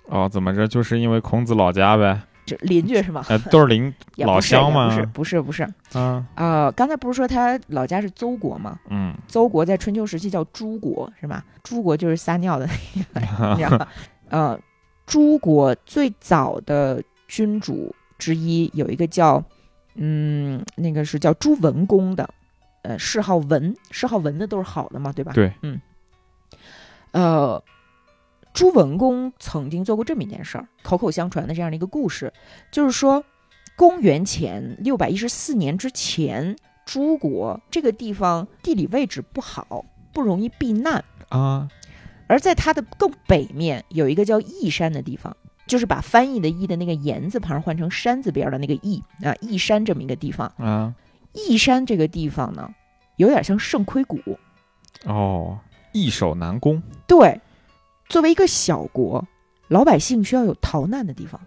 [0.08, 0.66] 哦，怎么着？
[0.66, 3.24] 就是因为孔子老家呗，这邻居是吗？
[3.28, 5.62] 呃，都是邻 老乡吗不是，不是，不是。
[5.92, 8.76] 啊，呃，刚才不是说他老家是邹国吗？
[8.90, 11.44] 嗯邹国在春秋时期叫诸国，是吧？
[11.62, 12.68] 诸国就是撒尿的
[13.14, 13.86] 那个，你知道吗？
[14.30, 14.58] 呃，
[15.12, 19.44] 诸国最早的君主之一有一个叫，
[19.94, 22.26] 嗯，那个是叫朱文公的，
[22.80, 25.32] 呃，谥号文，谥号文的都是好的嘛，对吧？
[25.34, 25.78] 对，嗯，
[27.10, 27.62] 呃，
[28.54, 32.32] 朱文公曾经做过这么一件事儿，口口相传的这样的一个故事，
[32.70, 33.22] 就是说，
[33.76, 41.04] 公元前六百一十四年之前，诸国这个地方地理位置不好，不容易避难。
[41.28, 41.68] 啊，
[42.32, 50.50] 而在它的更北面有一个叫义山的地方，就是把翻译的“义”的那个言字旁换成山字边的那个“义”啊，义山这么一个地方。
[50.56, 50.94] 啊，
[51.34, 52.74] 义山这个地方呢，
[53.16, 54.18] 有点像圣盔谷。
[55.04, 55.58] 哦，
[55.92, 57.38] 易守难攻，对，
[58.08, 59.22] 作为一个小国，
[59.68, 61.38] 老百姓需要有逃难的地方。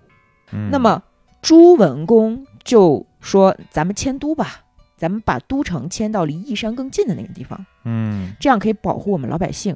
[0.51, 1.01] 嗯那么
[1.41, 4.61] 朱文公就说：“咱们迁都吧，
[4.97, 9.75] 咱们把都城迁到离义山更近的那个地方。”嗯这样可以保护我们老百姓。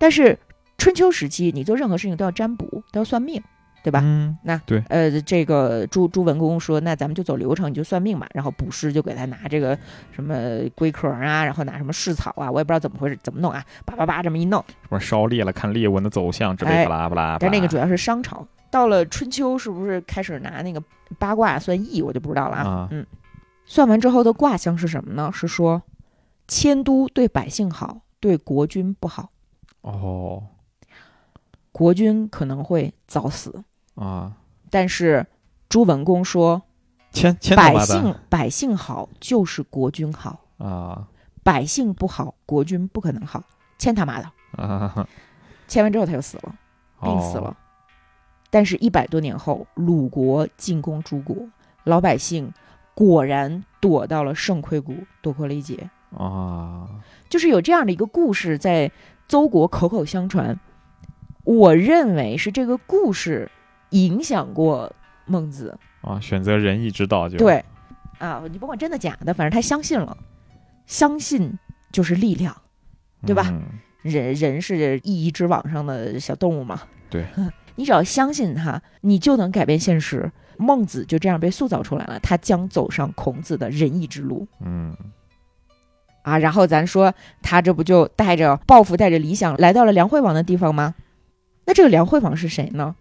[0.00, 0.36] 但是
[0.78, 3.40] 春秋时期，你做任何事情都要占卜，都要算命，
[3.84, 4.00] 对吧？
[4.02, 8.26] 嗯那对呃，这个朱朱文公说，那咱们就走流程，你就算命吧。
[8.32, 9.78] 然后卜师就给他拿这个
[10.10, 10.34] 什么
[10.74, 14.64] 龟壳啊，然后拿什么蓍草啊，我也不知道怎么回事，怎么弄啊，叭叭叭这么一弄。
[14.68, 17.36] 什么烧裂了，看裂纹的走向之类，哎巴拉巴拉。
[17.38, 20.82] 但那个主要是商朝，到了春秋是不是开始拿那个
[21.18, 23.04] 八卦算易，我就不知道了啊嗯，
[23.66, 25.30] 算完之后的卦象是什么呢？
[25.34, 25.82] 是说
[26.48, 29.28] 迁都对百姓好，对国君不好。
[29.82, 30.46] 哦。
[31.72, 33.62] 国君可能会早死。
[33.94, 34.36] 啊，
[34.70, 35.26] 但是
[35.68, 36.62] 朱文公说，
[37.12, 41.08] 迁迁他百姓百姓好就是国君好，啊。
[41.42, 43.42] 百姓不好，国君不可能好，
[43.78, 44.30] 欠他妈的！
[44.62, 45.08] 啊，
[45.66, 46.54] 签完之后他就死了，
[47.02, 47.48] 病死了。
[47.48, 47.56] 哦
[48.52, 51.36] 但是，一百多年后，鲁国进攻诸国，
[51.84, 52.52] 老百姓
[52.96, 55.88] 果然躲到了圣盔谷，躲过了一劫。
[56.18, 56.88] 啊，
[57.28, 58.90] 就是有这样的一个故事在
[59.30, 60.58] 邹国口口相传。
[61.44, 63.48] 我认为是这个故事
[63.90, 64.92] 影响过
[65.24, 67.38] 孟子，啊，选择仁义之道就。
[67.38, 67.64] 对，
[68.18, 70.16] 啊，你甭管真的假的，反正他相信了，
[70.84, 71.56] 相信
[71.92, 72.54] 就是力量，
[73.24, 73.46] 对吧？
[73.50, 73.62] 嗯。
[74.02, 77.26] 人人是一一之网上的小动物嘛，对，
[77.76, 80.32] 你只要相信他，你就能改变现实。
[80.56, 84.48] 孟子就这样被塑造出来了，他将走上孔子的仁义之路。
[84.60, 84.96] 嗯
[86.22, 86.38] 啊。
[86.38, 90.94] 然后咱说他这不就带着抱负、带着理想来到了梁惠王的地方吗？
[91.66, 92.96] 那这个梁惠王是谁呢？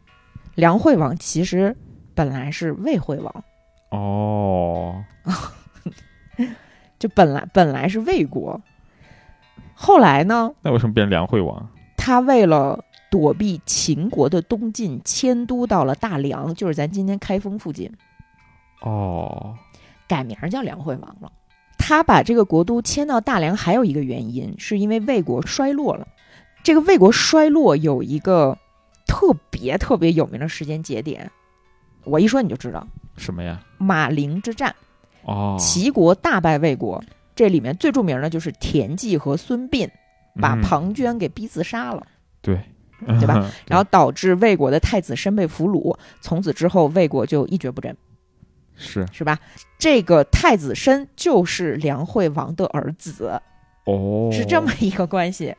[0.56, 1.76] 梁惠王其实
[2.14, 3.44] 本来是魏惠王，
[3.92, 5.04] 哦，
[7.00, 8.60] 就本来本来是魏国，
[9.74, 11.70] 后来呢，那为什么变梁惠王？
[11.96, 17.90] 他为了躲避秦国的东进，迁都到了大梁，就是咱今天开封附近，
[18.82, 19.56] 哦，
[20.10, 21.32] 改名叫梁惠王了。
[21.80, 26.08] 他把这个国都迁到大梁，还有一个原因，是因为魏国衰落了。
[26.62, 28.56] 这个魏国衰落有一个
[29.08, 31.32] 特别特别有名的时间节点，
[32.04, 32.86] 我一说你就知道，
[33.18, 33.60] 什么呀？
[33.78, 34.76] 马陵之战，
[35.24, 37.02] 哦，齐国大败魏国。
[37.34, 39.90] 这里面最著名的就是田忌和孙膑
[40.42, 42.06] 把嗯庞涓给逼自杀了。
[42.42, 42.60] 对
[43.08, 43.50] 对吧？
[43.66, 47.96] 然后导致魏国的太子申被俘虏，从此之后魏国就一蹶不振，
[48.80, 49.38] 是是吧？
[49.78, 53.40] 这个太子申就是梁惠王的儿子，
[53.86, 55.54] 哦，是这么一个关系。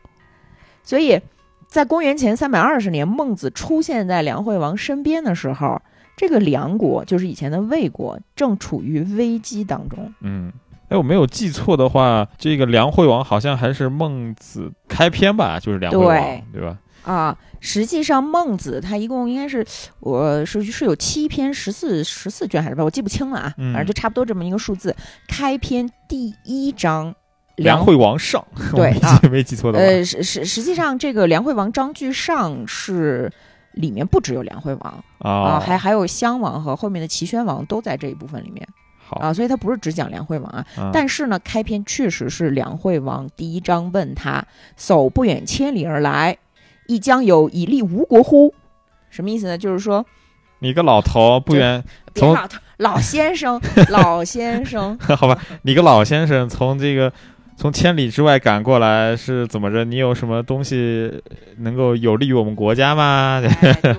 [0.82, 1.20] 所以
[1.68, 5.80] 在公元前三百二十年，孟子出现在梁惠王身边的时候，
[6.16, 10.12] 这个梁国就是以前的魏国，正处于危机当中。
[10.20, 10.52] 嗯。
[10.88, 16.76] 哎，我没有记错的话，这个梁惠王好像还是孟子开篇吧，就是梁惠王，对对吧？
[17.02, 19.66] 啊，实际上孟子他一共应该是，
[20.00, 23.72] 我是是有七篇十四十四卷还是吧，我记不清了啊，嗯。
[23.72, 24.94] 反正就差不多这么一个数字。
[25.28, 27.14] 开篇第一章，
[27.56, 33.32] 梁惠王上，对没记啊没记错的话，呃，实实实际上这个梁惠王章句上是
[33.72, 38.66] 里面不只有梁惠王啊、啊，还还有襄王和后面的齐宣王都在这一部分里面。
[38.98, 40.64] 好，啊，所以他不是只讲梁惠王啊。
[40.78, 40.90] 嗯。
[40.92, 44.44] 但是呢，开篇确实是梁惠王第一章问他
[44.78, 46.36] ：“叟不远千里而来，
[46.90, 48.52] 亦将有以利吴国乎？”
[49.10, 49.56] 什么意思呢？
[49.56, 50.04] 就是说，
[50.58, 57.12] 你个老头不远，别从老头老先生， 老先生，好吧，你个老先生从这个
[57.60, 59.84] 从千里之外赶过来是怎么着？
[59.84, 61.12] 你有什么东西
[61.58, 63.42] 能够有利于我们国家吗？
[63.44, 63.94] 哎 对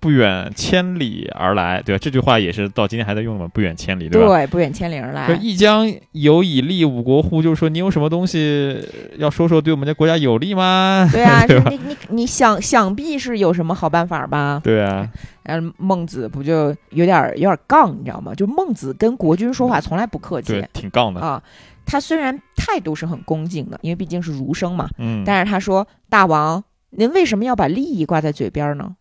[0.00, 1.98] 不远千里而来，对吧？
[2.00, 4.28] 这句话也是到今天还在用嘛，不远千里，对吧？
[4.28, 5.38] 对，不远千里而说来。
[5.42, 7.42] 一将有以利五国乎？
[7.42, 8.82] 就是说你有什么东西
[9.18, 11.06] 要说说对我们的国家有利吗？
[11.12, 14.62] 对啊， 对你你你想想必是有什么好办法吧？
[14.64, 15.06] 对啊，
[15.42, 18.32] 然后孟子不就有点有点杠，你知道吗？
[18.34, 21.42] 就孟子跟国君说话从来不客气对，挺杠的，啊。
[21.90, 28.96] 他虽然态度是很恭敬的，因为毕竟是儒生嘛，嗯，但是他说：“大王，您为什么要把利益挂在嘴边呢？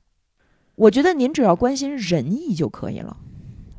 [0.76, 3.18] 我觉得您只要关心仁义就可以了。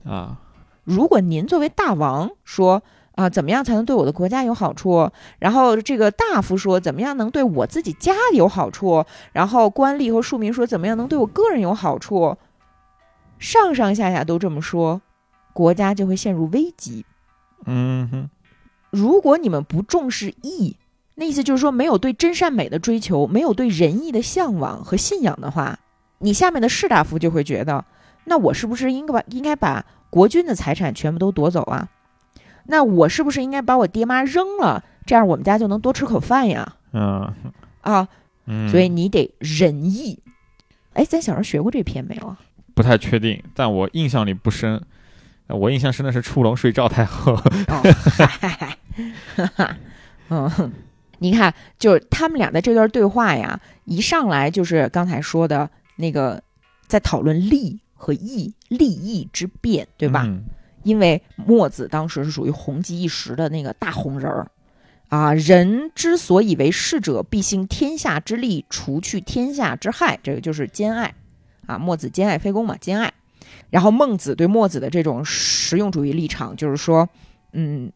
[0.04, 0.40] 啊，
[0.84, 5.10] 如果您作为大王说啊，怎么样才能对我的国家有好处？
[5.38, 9.04] 然后这个大夫说怎么样能对我自己家有好处？
[9.32, 12.36] 然后官吏和庶民说怎么样能对我个人有好处？
[13.38, 15.00] 上上下下都这么说，
[15.52, 17.06] 国家就会陷入危机。
[17.64, 18.30] 嗯哼，
[18.90, 20.76] 如果你们不重视义，
[21.14, 25.78] 那意思就是说没有对真善美的追求，没有对仁义的向往和信仰的话，
[26.18, 27.84] 你下面的士大夫就会觉得，
[28.24, 31.88] 那我是不是应该把应该把国君的财产全部都夺走啊？
[32.66, 36.76] 那我是不是应该把我爹妈扔了，这样我们家就能多吃口饭呀？
[36.92, 37.32] 嗯
[37.80, 38.08] 啊，
[38.46, 40.18] 嗯，所以你得仁义。
[40.94, 42.38] 哎，咱小时候学过这篇没有啊？
[42.74, 44.82] 不太确定，但我印象里不深。
[45.48, 47.34] 呃我印象深的是出笼睡赵太后，
[50.30, 50.72] 嗯，
[51.18, 56.42] 你看，就是他们俩的这段对话呀，一上来就是刚才说的那个，
[56.86, 60.24] 在讨论利和义，利益之辩，对吧？
[60.26, 60.44] 嗯
[60.84, 64.46] 因为墨子当时是属于红极一时的那个大红人儿
[65.08, 71.12] 啊，人之所以为士者，必兴天下之利，除去天下之害，这个就是兼爱
[71.66, 71.76] 啊。
[71.78, 73.12] 墨子兼爱非攻嘛，兼爱。
[73.68, 77.06] 然后孟子对墨子的这种实用主义立场，就是说，
[77.52, 77.90] 嗯，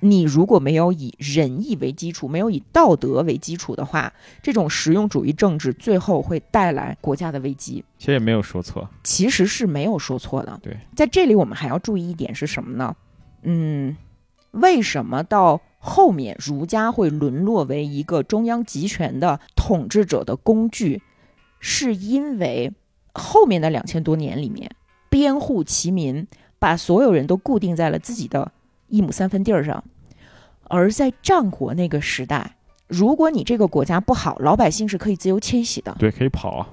[0.00, 7.84] 你如果没有以仁义为基础，没有以道德为基础的话，这种实用主义政治最后会带来国家的危机。
[7.98, 8.88] 其实也没有说错。
[9.02, 10.58] 其实是没有说错的。
[10.62, 12.94] 对，在这里我们还要注意一点是什么呢？
[13.42, 13.96] 嗯，
[14.52, 21.02] 为什么到后面儒家会沦落为一个中央集权的统治者的工具？
[21.60, 22.72] 是因为
[23.12, 24.70] 后面的两千多年里面，
[25.10, 26.26] 编户齐民，
[26.60, 28.52] 把所有人都固定在了自己的
[28.88, 29.84] 一亩三分地儿上。
[30.64, 35.96] 而在战国那个时代，如果你这个国家不好，老百姓是可以自由迁徙的。
[35.98, 36.68] 对，可以跑啊。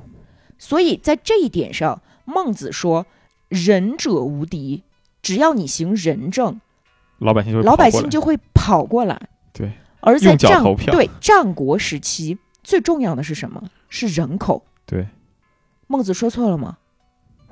[0.58, 3.06] 所以在这一点上，孟子说
[3.48, 4.84] ：“仁者无敌，
[5.22, 6.60] 只要你行仁政，
[7.20, 9.72] 老百姓就会老百姓就会跑过来。”对。
[10.02, 13.64] 而在战对战国时期，最重要的是什么？
[13.90, 14.64] 是人口。
[14.86, 15.08] 对，
[15.88, 16.78] 孟子说错了吗？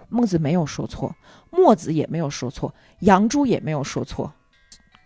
[0.09, 1.15] 孟子没有说错，
[1.49, 4.33] 墨子也没有说错，杨朱也没有说错。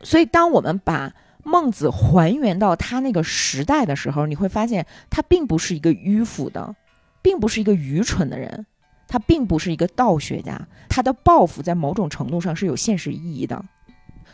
[0.01, 6.75] 所以，当我们把孟子还原到他那个时代的时候，你会发现他并不是一个迂腐的，
[7.21, 8.65] 并不是一个愚蠢的人，
[9.07, 13.63] 他并不是一个道学家，他的抱负在某种程度上是有现实意义的。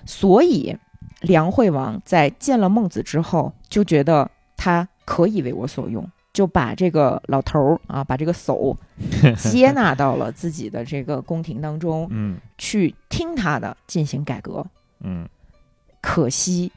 [0.05, 0.75] 所以，
[1.21, 8.75] 梁惠王在见了孟子之后，就觉得他可以为我所用，就把这个老头儿啊，把这个叟
[9.37, 14.65] 接纳到了自己的这个宫廷当中，嗯去听他的进行改革。
[15.05, 15.27] 嗯，
[16.03, 16.69] 可惜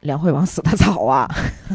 [0.00, 1.28] 梁惠王死的早啊！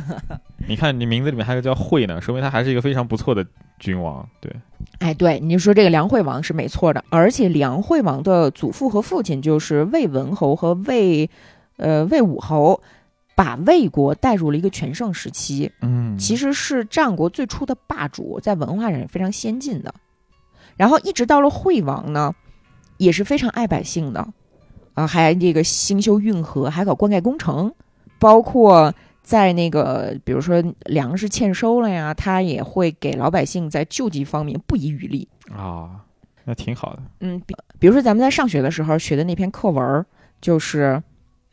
[0.68, 3.46] 你看你名字里面还有个叫惠呢，说明他还是一个非常不错的
[3.80, 4.28] 君王。
[4.42, 4.52] 对，
[4.98, 11.30] 哎，对，你就说这个梁惠王是没错的，而且梁惠王的祖父和父亲就是魏文侯和魏，
[11.78, 12.82] 呃魏武侯，
[13.36, 19.94] 把魏国带入了一个全盛时期，嗯其实是战国最初的霸主，在文化上也非常先进的。
[20.76, 22.34] 然后一直到了惠王呢，
[22.98, 24.28] 也是非常爱百姓的，
[24.96, 27.72] 啊，还这个兴修运河，还搞灌溉工程，
[28.18, 35.28] 包括在那个比如说粮食欠收了呀，他也会给老百姓在救济方面不遗余力。
[35.56, 36.02] 啊，
[36.46, 37.04] 那挺好的。
[37.20, 40.06] 嗯，比比如说咱们在上学的时候学的那篇课文儿，
[40.42, 41.02] 就是，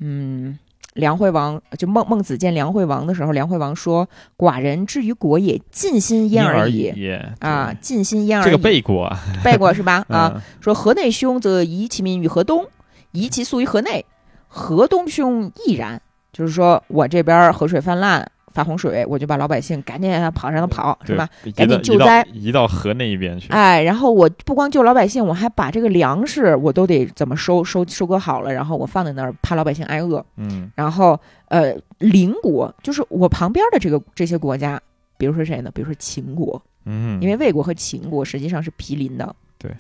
[0.01, 0.59] 嗯，
[0.95, 6.93] 梁惠王就孟孟子见梁惠王的时候，梁惠王说：“寡人之于国也，尽心焉而已。
[6.95, 8.45] 也啊，尽心焉而已。
[8.45, 10.05] 这个背过啊背过是吧？
[10.09, 12.67] 啊，嗯说河内兄则移其民于河东，
[13.13, 14.03] 移其粟于河内；
[14.49, 16.01] 河东兄亦然，
[16.33, 21.29] 就是说我这边河水泛滥，发洪水，我就把老百姓赶紧跑让他跑，是吧？
[21.55, 23.49] 赶紧救灾移到河那一边去。
[23.51, 30.25] 哎，然后我不光救老百姓，我还把这个粮食我都得怎么收收收割好了，然后我放在那儿，怕老百姓挨饿。
[30.37, 34.81] 嗯然后呃，邻国就是我旁边的这个这些国家，
[35.17, 35.71] 比如说谁呢？
[35.75, 39.35] 比如说秦国，嗯，因为魏国和秦国实际上是毗邻的。
[39.59, 39.71] 对，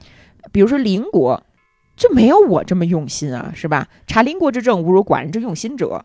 [0.50, 1.42] 比如说邻国，
[2.02, 3.86] 就没有我这么用心啊，是吧？
[4.08, 6.04] 察邻国之政，无如寡人之用心者。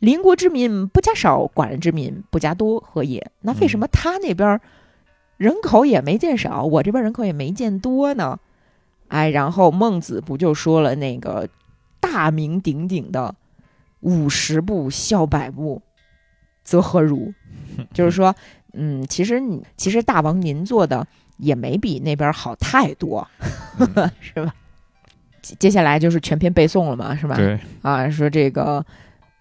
[0.00, 3.30] 邻国之民不加少，寡人之民不加多，何也？
[3.42, 4.60] 那为什么他那边
[5.36, 8.40] 人口也没见少，我这边人口也没见多呢？
[9.06, 11.48] 哎，然后孟子不就说了那个
[12.00, 13.32] 大名鼎鼎的
[14.02, 15.80] “五十步笑百步，
[16.64, 17.32] 则何如”？
[17.94, 18.34] 就是说，
[18.72, 23.24] 嗯，其实你其实大王您做的也没比那边好太多，
[23.78, 24.52] 嗯 是吧？
[25.48, 27.36] 接接下来就是全篇背诵了嘛，是吧？
[27.36, 28.84] 对，啊，说这个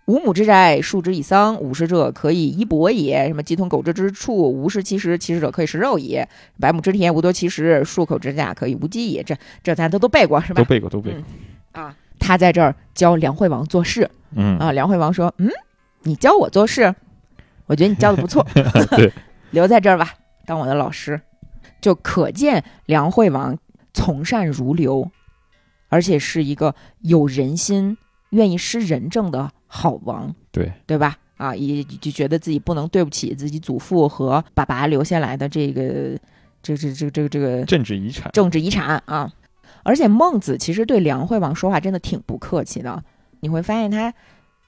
[0.06, 3.28] 五亩之宅，树之以桑，五十者可以衣帛也。
[3.28, 6.28] 什么鸡同狗之之处，无食其食，其食者可以食肉也。
[6.60, 9.22] 百亩之田，无多其食，数口之家，可以无饥也。
[9.22, 10.66] 这这咱都都背过是吧都？
[10.66, 11.82] 背过都背过。
[11.82, 14.72] 啊，他在这儿教梁惠王做事嗯啊。
[14.72, 15.50] 梁惠王说：“嗯，
[16.04, 16.96] 你教我做事，
[17.66, 18.46] 我觉得你教的不错，
[19.52, 20.14] 留在这儿吧，
[20.46, 21.20] 当我的老师。”
[21.80, 23.56] 就可见梁惠王
[23.94, 25.12] 从善如流，
[25.90, 27.98] 而且是一个有人心、
[28.32, 31.18] 愿意施仁政的好王，对，对吧？
[31.38, 36.18] 啊，也就觉得自己不能对不起自己祖父和爸爸留下来的这个
[36.64, 38.32] 这这这这个这个政治遗产。
[38.32, 39.32] 政治遗产啊。
[39.84, 43.04] 而且孟子其实对梁惠王说话真的挺不客气的，
[43.40, 44.14] 你会发现他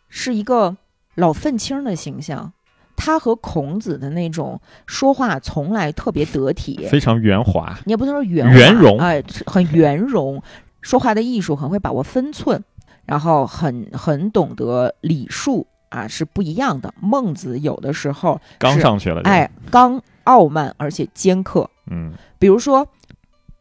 [0.08, 0.78] 是一个
[1.16, 2.54] 老愤青的形象。
[2.96, 7.80] 他和孔子的那种说话从来特别得体，非常圆滑。
[7.86, 10.42] 你也不能说圆圆融哎，很圆融，
[10.82, 12.64] 说话的艺术很会把握分寸，
[13.06, 16.94] 然后很很懂得礼数啊，是不一样的。
[17.02, 22.88] 孟子有的时候刚上去了，哎，刚傲慢而且尖刻，嗯比如说，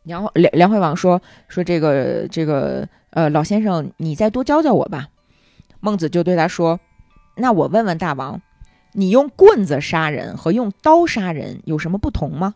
[0.05, 5.09] 梁惠梁梁惠王说说这个这个呃老先生，你再多教教我吧。
[5.81, 6.81] 孟子就对他说
[7.37, 8.43] ：“那我问问大王，
[8.93, 12.55] 你用棍子杀人和用刀杀人有什么不同吗？”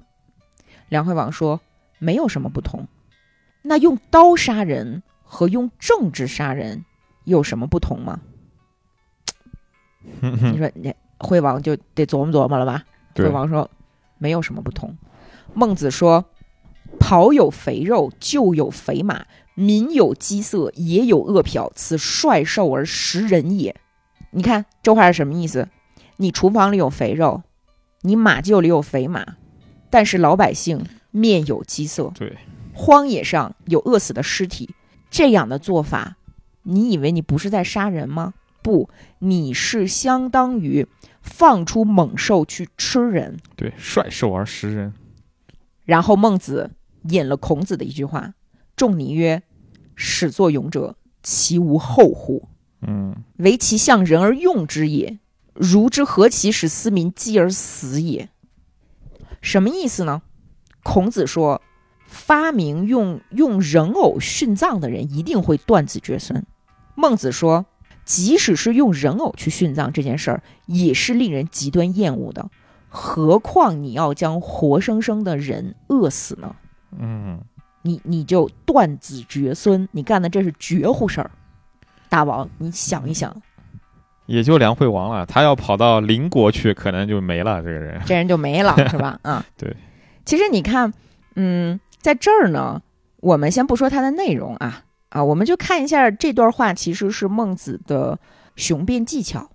[0.90, 1.60] 梁惠王说
[1.98, 2.86] ：“没有什么不同。
[3.62, 6.84] 那用刀杀人和用政治杀人
[7.24, 8.20] 有什么不同吗？”
[10.20, 12.84] 你说，你惠王就得琢磨琢磨了吧？
[13.14, 13.70] 惠，王说
[14.18, 14.96] ：“没有什么不同。”
[15.54, 16.24] 孟子说
[16.98, 23.76] ：“庖有肥肉，厩有肥马，民有饥色，也有饿殍，此率兽而食人也。”
[24.32, 25.68] 你看这话是什么意思？
[26.16, 27.42] 你厨房里有肥肉，
[28.00, 29.36] 你马厩里有肥马，
[29.90, 32.38] 但是老百姓面有饥色，对，
[32.72, 34.74] 荒野上有饿死的尸体，
[35.10, 36.16] 这样的做法，
[36.62, 38.34] 你以为你不是在杀人吗？
[38.62, 40.86] 不，你是相当于
[41.20, 43.38] 放出猛兽去吃人。
[43.56, 44.94] 对，率兽而食人。
[45.84, 46.70] 然后孟子
[47.08, 48.34] 引了孔子的一句话
[48.76, 49.42] ：“仲尼曰，
[49.96, 52.48] 始作俑者，其无后乎？
[52.82, 55.18] 嗯唯其向人而用之也。
[55.54, 58.28] 如之何其使斯民饥而死也？”
[59.42, 60.22] 什么意思呢？
[60.84, 61.60] 孔子说，
[62.12, 66.44] 发明用用人偶殉葬的人一定会断子绝孙。
[66.94, 67.64] 孟子说，
[68.04, 72.50] 即使是用人偶去殉葬这件事儿，也是令人极端厌恶的。
[72.90, 76.54] 何况你要将活生生的人饿死呢？
[76.98, 77.40] 嗯，
[77.80, 81.30] 你你就断子绝孙，你干的这是绝户事儿。
[82.10, 83.34] 大王，你想一想，
[84.26, 85.24] 也就梁惠王了。
[85.24, 87.62] 他要跑到邻国去，可能就没了。
[87.62, 89.18] 这个人，这人就没了，是吧？
[89.22, 89.74] 啊， 对。
[90.26, 90.92] 其实你看，
[91.36, 92.82] 嗯，在这儿呢，
[93.20, 98.18] 我们先不说它的内容啊啊，我们就看一下这段话，其实是孟子的
[98.56, 99.48] 雄辩技巧。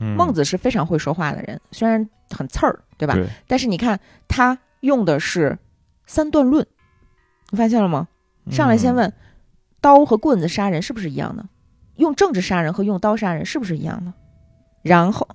[0.00, 3.14] 嗯，孟子是非常会说话的人，虽然很刺儿，对吧？
[3.14, 5.58] 对，但是你看他用的是
[6.06, 6.66] 三段论，
[7.50, 8.08] 你发现了吗？
[8.50, 9.12] 上来先嗯问，
[9.80, 11.44] 刀和棍子杀人是不是一样的？
[11.96, 14.12] 用政治杀人和用刀杀人是不是一样的？
[14.82, 15.28] 然后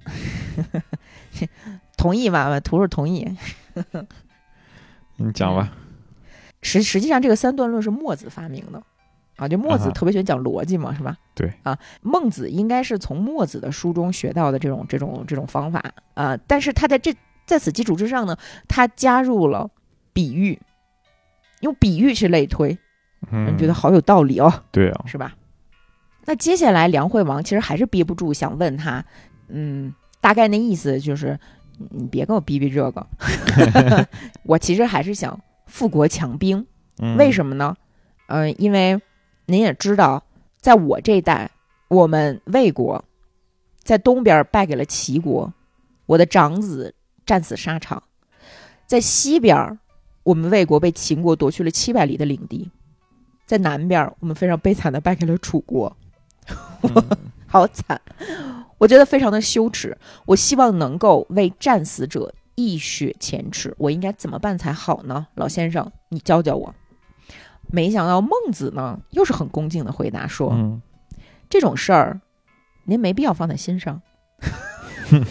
[1.95, 2.59] 同意吧？
[2.61, 3.37] 图是同意。
[5.17, 5.71] 你讲吧。
[6.65, 8.81] 实实际上，这个三段论是墨子发明的。
[9.37, 11.17] 啊，就墨子特别喜欢讲逻辑嘛，是吧？
[11.33, 11.53] 对。
[11.63, 15.83] 啊，孟子应该是从墨子的书中学到的这种这种这种方法。
[16.13, 17.13] 啊，但是他在这
[17.45, 18.37] 在此基础之上呢，
[18.67, 19.69] 他加入了
[20.13, 20.57] 比喻，
[21.59, 22.77] 用比喻去类推，
[23.29, 25.03] 嗯，你觉得好有道理哦，对啊。
[25.05, 25.35] 是吧？
[26.25, 29.03] 那接下来梁惠王其实还是憋不住想问他，
[29.49, 31.37] 嗯，大概那意思就是，
[31.91, 33.05] 你别跟我逼逼这个，
[34.43, 36.65] 我其实还是想富国强兵。
[36.99, 37.75] 嗯为什么呢？
[38.27, 39.01] 嗯、因为
[39.45, 40.23] 您也知道，
[40.59, 41.51] 在我这一代，
[41.89, 43.03] 我们魏国
[43.83, 45.53] 在东边败给了齐国，
[46.05, 46.95] 我的长子
[47.25, 47.99] 战死沙场；
[48.87, 49.77] 在西边，
[50.23, 52.71] 我们魏国被秦国夺去了七百里的领地；
[53.45, 55.95] 在南边，我们非常悲惨的败给了楚国，
[56.81, 57.03] 嗯
[57.45, 58.01] 好惨！
[58.77, 59.97] 我觉得非常的羞耻。
[60.25, 65.27] 我希望能够为战死者一雪前耻，我应该怎么办才好呢？
[65.35, 66.73] 老先生，你教教我。
[67.67, 70.81] 没想到孟子呢，又是很恭敬的回答说：“嗯
[71.49, 72.21] 这种事儿，
[72.85, 74.01] 您没必要放在心上。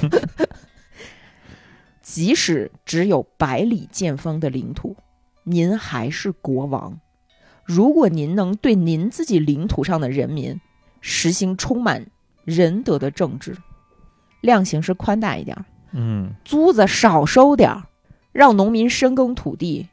[2.01, 4.97] 即使只有百里见方的领土，
[5.45, 7.01] 您还是国王。
[7.64, 10.61] 如果您能对您自己领土上的人民
[11.01, 12.07] 实行充满
[12.45, 13.57] 仁德的政治，
[14.41, 15.64] 量刑是宽大一点儿，
[15.97, 17.84] 嗯租子少收点儿，
[18.32, 19.88] 让农民深耕土地，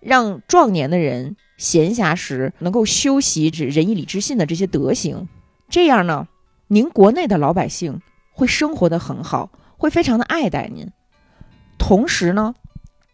[0.00, 5.28] 让壮年的人闲暇时能够修习这仁义礼智信的这些德行，
[5.68, 6.26] 这样呢，
[6.66, 8.00] 您国内的老百姓
[8.32, 10.90] 会生活的很好，会非常的爱戴您。
[11.78, 12.54] 同时呢，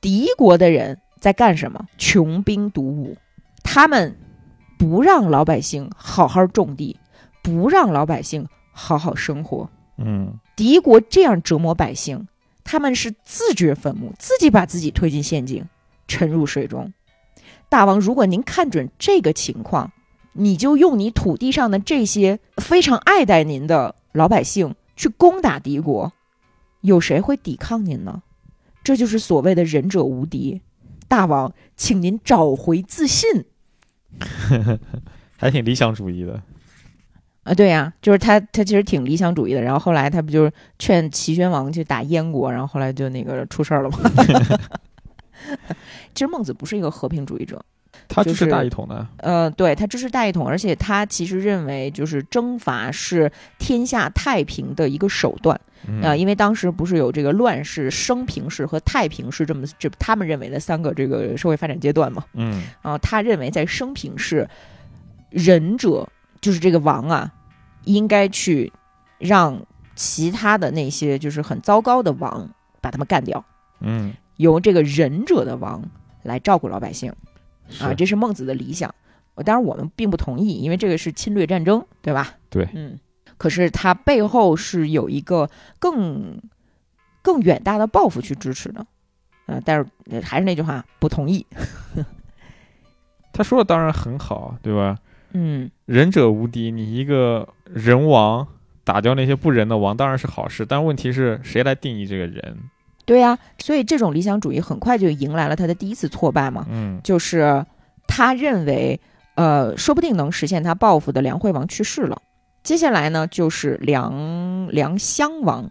[0.00, 1.86] 敌国的人在干什么？
[1.98, 3.16] 穷兵黩武，
[3.62, 4.16] 他们
[4.78, 6.96] 不让老百姓好好种地，
[7.42, 9.68] 不让老百姓好好生活。
[9.98, 12.26] 嗯敌国这样折磨百姓，
[12.64, 15.64] 他们是自掘坟墓，自己把自己推进陷阱，
[16.06, 16.92] 沉入水中。
[17.68, 19.92] 大王，如果您看准这个情况，
[20.32, 26.12] 你就用你土地上的这些非常爱戴您的老百姓去攻打敌国，
[26.80, 28.22] 有谁会抵抗您呢？
[28.82, 30.62] 这就是所谓的仁者无敌。
[31.08, 33.44] 大王，请您找回自信。
[35.36, 36.42] 还挺理想主义的。
[37.48, 39.62] 啊，对呀、就是他，他其实挺理想主义的。
[39.62, 43.98] 然后后来他不就是劝齐宣王去打燕国，然后后来就那个出事儿了吗？
[46.14, 47.62] 其实孟子不是一个和平主义者，
[48.06, 49.06] 他就是大一统的。
[49.18, 62.24] 呃，对他支持大一统，而且他其实认为就是征伐是天下太平的一个手段嗯啊、因为当时不是有这个乱世、升平世和太平世这么这他们认为的三个这个社会发展阶段嘛。
[62.34, 64.46] 嗯然后，他认为在升平世，
[65.30, 66.06] 仁者
[66.40, 67.32] 就是这个王啊，
[67.84, 68.72] 应该去
[69.18, 69.60] 让
[69.94, 72.48] 其他的那些就是很糟糕的王
[72.80, 73.44] 把他们干掉，
[73.80, 75.82] 嗯由这个仁者的王
[76.22, 77.12] 来照顾老百姓
[77.80, 78.94] 啊，这是孟子的理想。
[79.34, 82.34] 我当然我们并不同意，因为这个是侵略战争，对吧？
[82.50, 82.98] 对嗯。
[83.36, 85.48] 可是他背后是有一个
[85.78, 86.40] 更
[87.22, 88.84] 更远大的抱负去支持的，
[89.46, 91.46] 呃，但是呃还是那句话，不同意。
[93.32, 94.98] 他说的当然很好，对吧？
[95.32, 98.46] 嗯，仁者无敌，你一个人王
[98.84, 100.64] 打掉那些不仁的王，当然是好事。
[100.66, 102.58] 但问题是谁来定义这个人？
[103.04, 107.64] 对呀、所以这种理想主义很快就迎来了他的第一次挫败嘛，嗯就是
[108.06, 109.00] 他认为，
[109.34, 112.20] 呃，说不定能实现他抱负的梁惠王去世了，
[112.62, 115.70] 接下来呢，就是梁梁襄王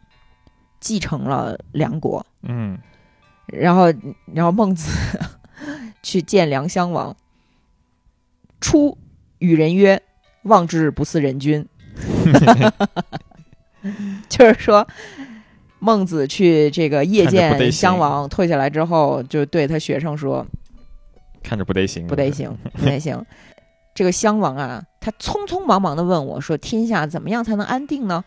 [0.80, 2.80] 继承了梁国，嗯，
[3.46, 3.94] 然后
[4.34, 4.90] 然后孟子
[6.02, 7.16] 去见梁襄王，
[8.60, 8.98] 初
[9.38, 10.02] 与人曰
[10.42, 11.64] ：“望之不似人君。”
[14.28, 14.88] 就是说，
[15.80, 20.46] 孟子去这个夜见襄王，退下来之后，就对他学生说
[21.44, 23.24] 看着不得行，：“不得行， 不得行。”
[23.96, 28.24] 这个襄王啊，他匆匆忙忙的问我说：“天下怎么样才能安定呢？”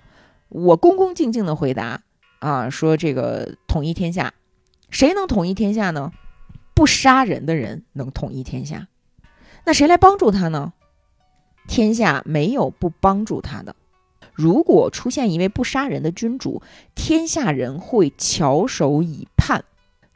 [0.49, 2.01] 我恭恭敬敬的回答
[2.41, 4.33] 啊，说这个统一天下，
[4.91, 6.11] 谁能统一天下呢？
[6.75, 8.89] 不杀人的人能统一天下。
[9.67, 10.73] 那谁来帮助他呢？
[11.69, 13.77] 天下没有不帮助他的。
[14.41, 16.63] 如果出现一位不杀人的君主，
[16.95, 19.63] 天下人会翘首以盼，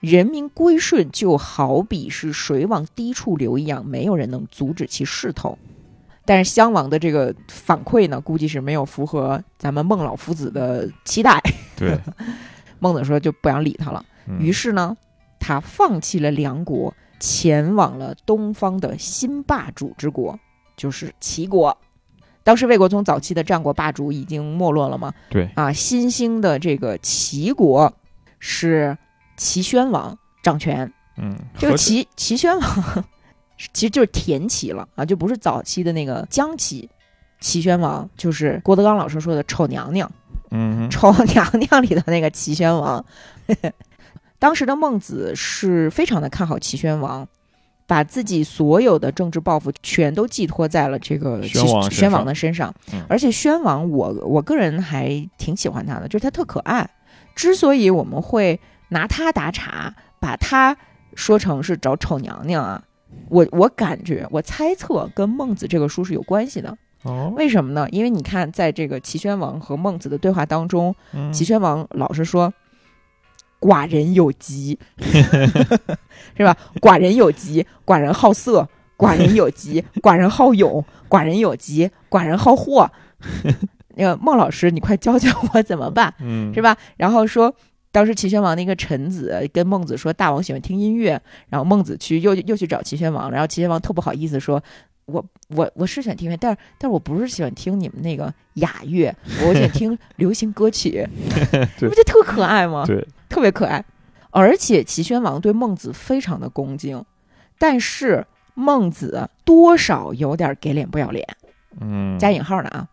[0.00, 5.58] 人民归顺就好比是水往低处流一样，没有人能阻止其势头。
[6.24, 11.38] 但是襄王的这个反馈呢，估计是没有符合咱们孟老夫子的期待。
[11.76, 11.98] 对，
[12.80, 14.02] 孟子说就不想理他了。
[14.26, 14.96] 嗯于是呢，
[15.38, 20.38] 他放弃了梁国，前往了东方的新霸主之国，
[20.78, 21.76] 就是齐国。
[22.44, 27.92] 当时魏国从早期的战国霸主已经没落了嘛，对，啊，新兴的这个齐国
[28.38, 28.96] 是
[29.36, 30.92] 齐宣王掌权。
[31.16, 33.04] 嗯，这个齐齐宣王
[33.72, 36.88] 其实就是田齐了啊，就不是早期的那个姜齐。
[37.40, 40.10] 齐宣王就是郭德纲老师说的丑娘娘，
[40.50, 43.04] 嗯丑娘娘里的那个齐宣王。
[44.38, 47.26] 当时的孟子是非常的看好齐宣王，
[47.86, 52.74] 把自己所有的政治抱负全都寄托在了这个齐宣王宣王的身上。
[52.92, 56.88] 嗯而且宣王我，我个人还挺喜欢他的，就是他特可爱。
[57.34, 58.58] 之所以我们会
[58.88, 60.76] 拿他打岔，把他
[61.14, 62.82] 说成是找丑娘娘啊，
[63.28, 66.76] 我我感觉我猜测跟孟子这个书是有关系的。
[67.02, 67.86] 哦，为什么呢？
[67.90, 72.50] 因为你看，在这个齐宣王和孟子的对话当中，嗯齐宣王老是说
[73.64, 74.78] ：“寡人有疾，
[76.36, 76.54] 是吧？
[76.80, 82.90] 寡人有疾，寡人好色，寡人有疾， 寡人好勇，寡人有疾，寡人好货。
[83.96, 86.76] ”那个孟老师，你快教教我怎么办，嗯是吧？
[86.96, 87.54] 然后说。
[87.94, 91.10] 当时齐宣王那个臣子跟孟子说，大王喜欢听音乐，
[91.48, 94.60] 然后孟子去又又去找齐宣王，然后齐宣王特不好意思说，
[95.06, 99.14] 我我我是喜欢听音乐，但是但是我不是喜欢听你们那个雅乐，
[99.46, 101.06] 我喜欢听 流行歌曲，
[101.78, 102.84] 对不就特可爱吗？
[102.86, 103.84] 对，特别可爱。
[104.30, 107.04] 而且齐宣王对孟子非常的恭敬，
[107.58, 111.24] 但是孟子多少有点给脸不要脸，
[111.80, 112.88] 嗯，加引号的啊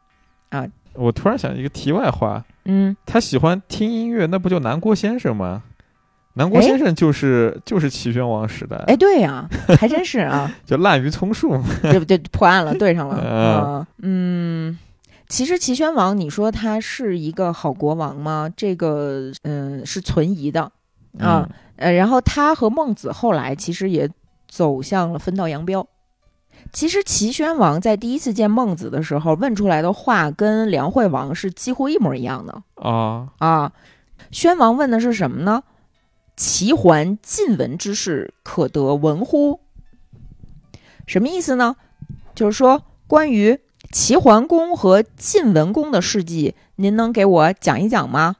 [0.49, 0.67] 啊。
[0.93, 5.63] 我突然想一个题外话，嗯，他喜欢听音乐，那不就南郭先生吗？
[6.33, 11.63] 南郭哎先生就是就是齐宣王时代，哎，对呀、还真是啊， 就滥竽充数嘛。
[11.81, 12.17] 对不对？
[12.31, 13.19] 破案了，对上了。
[13.21, 14.79] 嗯嗯嗯，
[15.27, 18.49] 其实齐宣王，你说他是一个好国王吗？
[18.55, 20.71] 这个嗯是存疑的
[21.19, 21.47] 啊。
[21.75, 24.09] 呃，然后他和孟子后来其实也
[24.47, 25.85] 走向了分道扬镳。
[26.71, 33.71] 其实齐宣王在第一次见孟子的时候问出来的话，跟梁惠王是几乎一模一样的嗯啊，啊。
[34.29, 35.61] 宣王问的是什么呢？
[36.35, 39.59] 齐桓晋文之事，可得闻乎？
[41.05, 41.75] 什么意思呢？
[42.33, 43.59] 就是说，关于
[43.91, 48.37] 齐桓公和晋文公的事迹，您能给我讲一讲吗？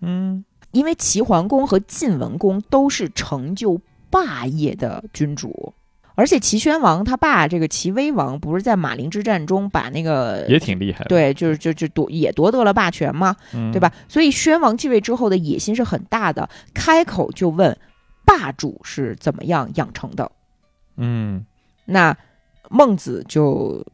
[0.00, 3.80] 嗯因为齐桓公和晋文公都是成就
[4.10, 5.72] 霸业的君主，
[6.18, 13.92] 而且齐宣王他爸这个齐威王不是在马陵之战中把那个也挺厉害的，对，就是就就夺也夺得了霸权嘛，嗯对吧？？
[14.08, 17.78] 所以宣王继位之后的野心是很大的，开口就问
[18.24, 20.28] 霸主是怎么样养成的。
[20.96, 21.46] 嗯
[21.84, 22.16] 那
[22.68, 23.86] 孟子就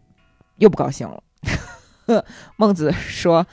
[0.56, 1.22] 又不高兴了。
[2.56, 3.46] 孟子说：“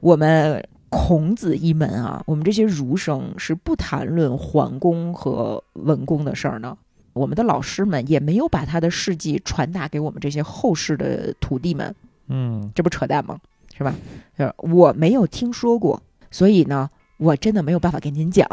[0.00, 6.76] 我们孔子一门啊，我们这些儒生是不谈论桓公和文公的事儿呢。
[7.12, 11.94] 我们的老师们也没有把他的事迹传达给我们这些后世的徒弟们，
[12.28, 13.38] 嗯这不扯淡吗？
[13.76, 13.94] 是吧？
[14.38, 16.88] 就是我没有听说过，所以呢，
[17.18, 18.46] 我真的没有办法跟您讲。”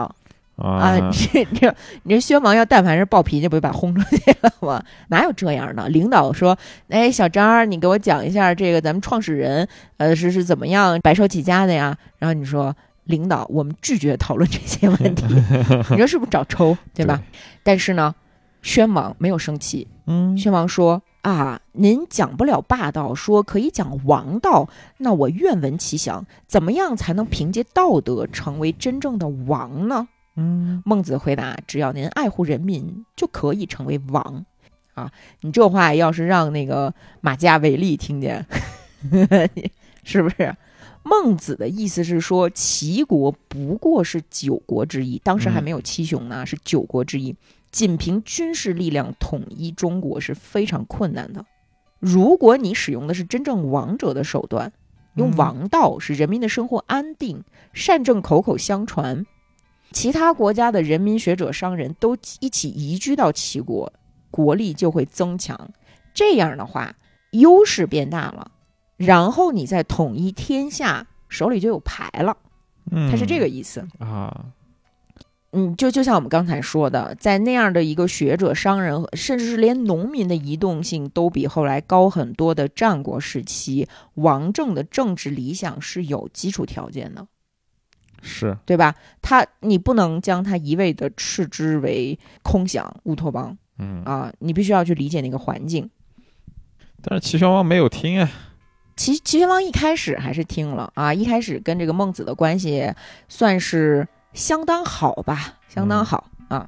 [0.60, 4.84] 啊，啊，这这你这宣王要但凡是暴脾气，不就把轰出去了吗？
[5.07, 5.88] 哪有这样的？
[5.88, 6.57] 领导说
[6.89, 15.24] ：“哎，小张儿，你给我讲一下这个咱们创始人，呃，是是怎么样白手起家的呀？”然后你说：“领导，我们拒绝讨论这些问题。
[15.91, 17.24] ”你说是不是找抽，对吧？
[17.64, 18.14] 但是呢，
[18.62, 26.26] 宣王没有生气，嗯宣王说：“啊，您讲不了霸道，说可以讲王道，那我愿闻其详。
[26.45, 34.45] 怎么样才能凭借道德成为真正的王呢？”嗯孟子回答：“只要您爱护人民，就可以成为王。”
[34.95, 38.45] 啊，你这话要是让那个马加维利听见，
[40.03, 40.55] 是不是？
[41.03, 47.34] 孟子的意思是说，齐国不过是九国之一，当时还没有七雄呢，是九国之一。
[47.72, 51.46] 仅凭军事力量统一中国是非常困难的。
[52.00, 54.72] 如果你使用的是真正王者的手段，
[55.16, 57.44] 用王道使人民的生活安定，
[57.74, 59.26] 善政口口相传，
[59.92, 63.92] 其他国家的人民、学者、商人都一起移居到齐国，
[64.32, 65.72] 国力就会增强。
[66.14, 66.96] 这样的话，
[67.32, 68.52] 优势变大了，
[68.96, 72.38] 然后你再统一天下，手里就有牌了。
[72.92, 73.86] 嗯，他是这个意思。
[74.00, 74.46] 啊，
[75.52, 87.26] 嗯，就就像我们刚才说的，在那样的一个学者、商人，甚至是连农民的移动性都比后来高很多的战国时期，王政的政治理想是有基础条件的，
[88.22, 88.93] 是，对吧？
[89.24, 95.89] 他你不能将他一味的斥之为空想、乌托邦嗯，啊，你必须要去理解那个环境。
[97.02, 98.30] 但是齐宣王没有听啊，
[98.95, 102.93] 齐齐宣王一开始还是听了啊，一开始跟这个孟子的关系
[103.28, 106.68] 算是相当好吧，相当好、啊。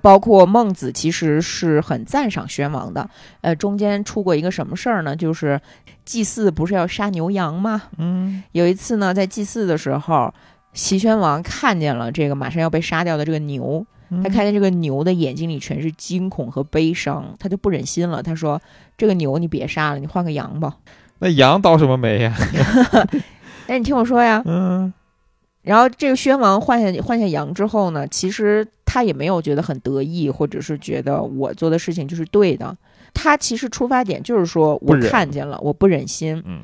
[0.00, 5.16] 包括孟子其实是很赞赏宣王的，呃，中间出过一个什么事儿呢？
[5.16, 5.60] 就是
[6.04, 7.82] 祭祀不是要杀牛羊吗？
[7.98, 10.32] 嗯，有一次呢，在祭祀的时候，
[10.72, 18.22] 齐宣王看见了这个马上要被杀掉的这个牛，嗯他看见这个牛的眼睛里全是惊恐和悲伤，他就不忍心了。
[18.22, 18.62] 他说
[18.96, 20.76] ：“这个牛你别杀了，你换个羊吧。
[21.18, 22.32] 那羊倒什么霉呀？”
[23.66, 24.42] 哎，你听我说呀。
[24.46, 24.92] 嗯，
[25.68, 32.74] 然后这个宣王换下换下羊之后呢，其实他也没有觉得很得意，或者是觉得我做的事情就是对的。
[33.12, 36.42] 他其实出发点就是说我看见了，我不忍心。
[36.46, 36.62] 嗯，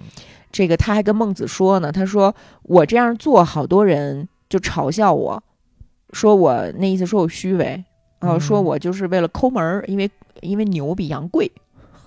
[0.51, 5.43] 这个他还跟孟子说呢，他说我这样做，好多人就嘲笑我，
[6.15, 7.85] 说我那意思说我虚伪，
[8.21, 11.53] 然后说嗯我就是为了抠门儿，因为因为牛比羊贵。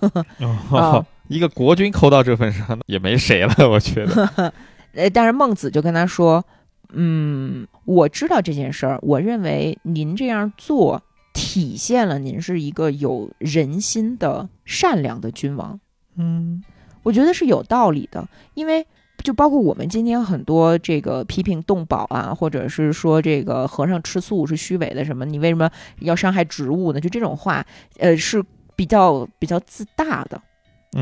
[0.00, 4.52] 哦啊，一个国君抠到这份上，也没谁了，我觉得。
[4.94, 6.44] 呃，但是孟子就跟他说，
[6.92, 11.02] 嗯，我知道这件事儿，我认为您这样做
[11.34, 15.78] 体现了您是一个有人心的善良的君王。
[16.16, 16.62] 嗯，
[17.02, 18.86] 我觉得是有道理的，因为
[19.22, 25.70] 就包括我们今天很多这个批评动保啊，或者是说这个和尚吃素是虚伪的什么，你为什么
[26.00, 27.00] 要伤害植物呢？
[27.00, 27.64] 就这种话，
[27.98, 28.42] 呃，是
[28.74, 30.40] 比较比较自大的，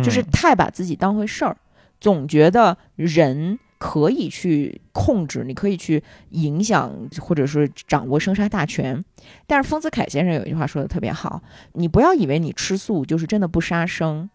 [0.02, 1.56] 就是嗯太把自己当回事儿，
[2.00, 9.04] 总觉得人可以去控制，你可以去影响，或者说掌握生杀大权。
[9.46, 14.30] 但是丰子恺先生有一句话说的特别好，你不要以为你吃素就是真的不杀生，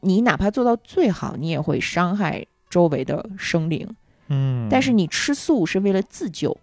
[0.00, 3.88] 你哪怕做到最好，你也会伤害周围的生灵。
[4.28, 6.56] 嗯，但是你吃素是为了自救，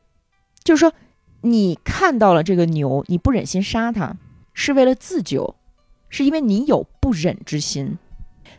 [0.63, 0.93] 就是说
[1.41, 4.15] 你看到了这个牛，你不忍心杀它，
[4.53, 5.55] 是为了自救，
[6.09, 7.97] 是因为你有不忍之心。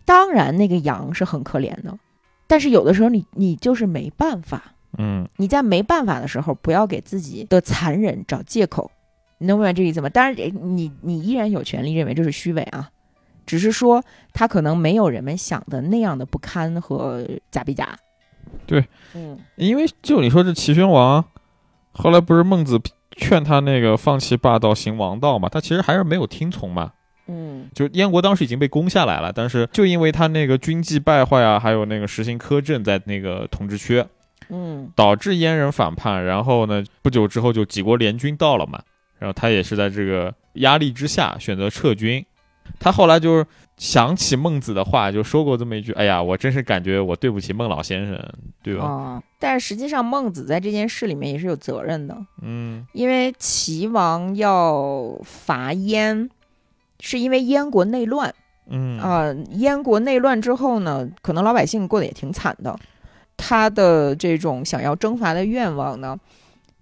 [0.07, 1.99] 当然，那个羊是很可怜的，
[2.47, 4.63] 但是有的时候你你就是没办法。
[4.97, 8.89] 嗯你在没办法的时候，不要给自己的残忍找借口，
[9.39, 10.09] 你能明白这意思吗？
[10.09, 10.37] 当然，
[10.77, 12.89] 你你依然有权利认为这是虚伪啊，
[13.45, 17.99] 只是说他可能没有人们想的那样的不堪和假比假。
[18.67, 21.25] 对，嗯因为就你说这齐宣王，
[21.91, 22.81] 后来不是孟子
[23.17, 26.93] 劝他那个放弃霸道行王道嘛，他其实还是没有听从嘛。
[27.27, 27.69] 嗯。
[27.75, 34.05] 就燕国当时已经被攻下来了，但是就因为他那个军纪败坏啊，还有那个实行苛政在那个统治区，
[34.49, 34.91] 嗯。
[34.95, 38.81] 导致燕人反叛，然后呢，不久之后就几国联军到了嘛，
[39.19, 42.25] 然后他也是在这个压力之下选择撤军。
[42.81, 43.47] 他后来就是
[43.77, 48.19] 想起孟子的话，就说过这么一句：“哎呀，我真是感觉我对不起孟老先生，
[48.63, 52.87] 对吧？”哦，但是实际上孟子在这件事里面也是有责任的，嗯。
[52.95, 56.31] 因为齐王要伐燕，
[57.01, 58.35] 是因为燕国内乱
[58.67, 62.75] 嗯啊、燕国内乱之后呢，可能老百姓过得也挺惨的。
[63.37, 66.19] 他的这种想要征伐的愿望呢，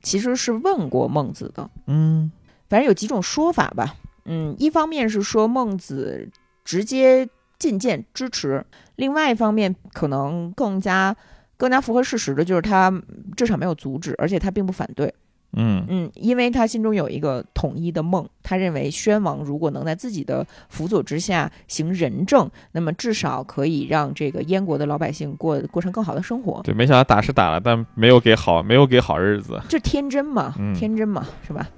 [0.03, 1.69] 其实是问过孟子的。
[1.87, 2.31] 嗯
[2.69, 3.97] 反正有几种说法吧。
[4.25, 6.29] 嗯，一方面是说孟子
[6.65, 8.65] 直接进谏支持，
[8.97, 11.17] 另外一方面可能更加
[11.57, 12.93] 更加符合事实的就是他
[13.37, 15.13] 至少没有阻止，而且他并不反对。
[15.55, 26.61] 嗯嗯，因为他心中有一个统一的梦，他认为宣王如果能在自己的辅佐之下行仁政，那么至少可以让这个燕国的老百姓过过上更好的生活。
[26.63, 29.61] 对，没想到打是打了，但没有给好，没有给好日子。
[29.69, 31.69] 就天真嘛，嗯天真嘛，是吧？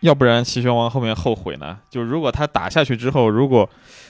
[0.00, 1.78] 要不然齐宣王后面后悔呢？
[1.90, 3.68] 就如果他打下去之后，如果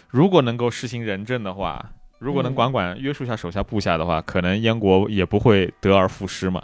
[0.08, 6.62] 如果能够实行仁政的话，如果能嗯管管约束下手下部下的话，可能燕国也不会得而复失嘛。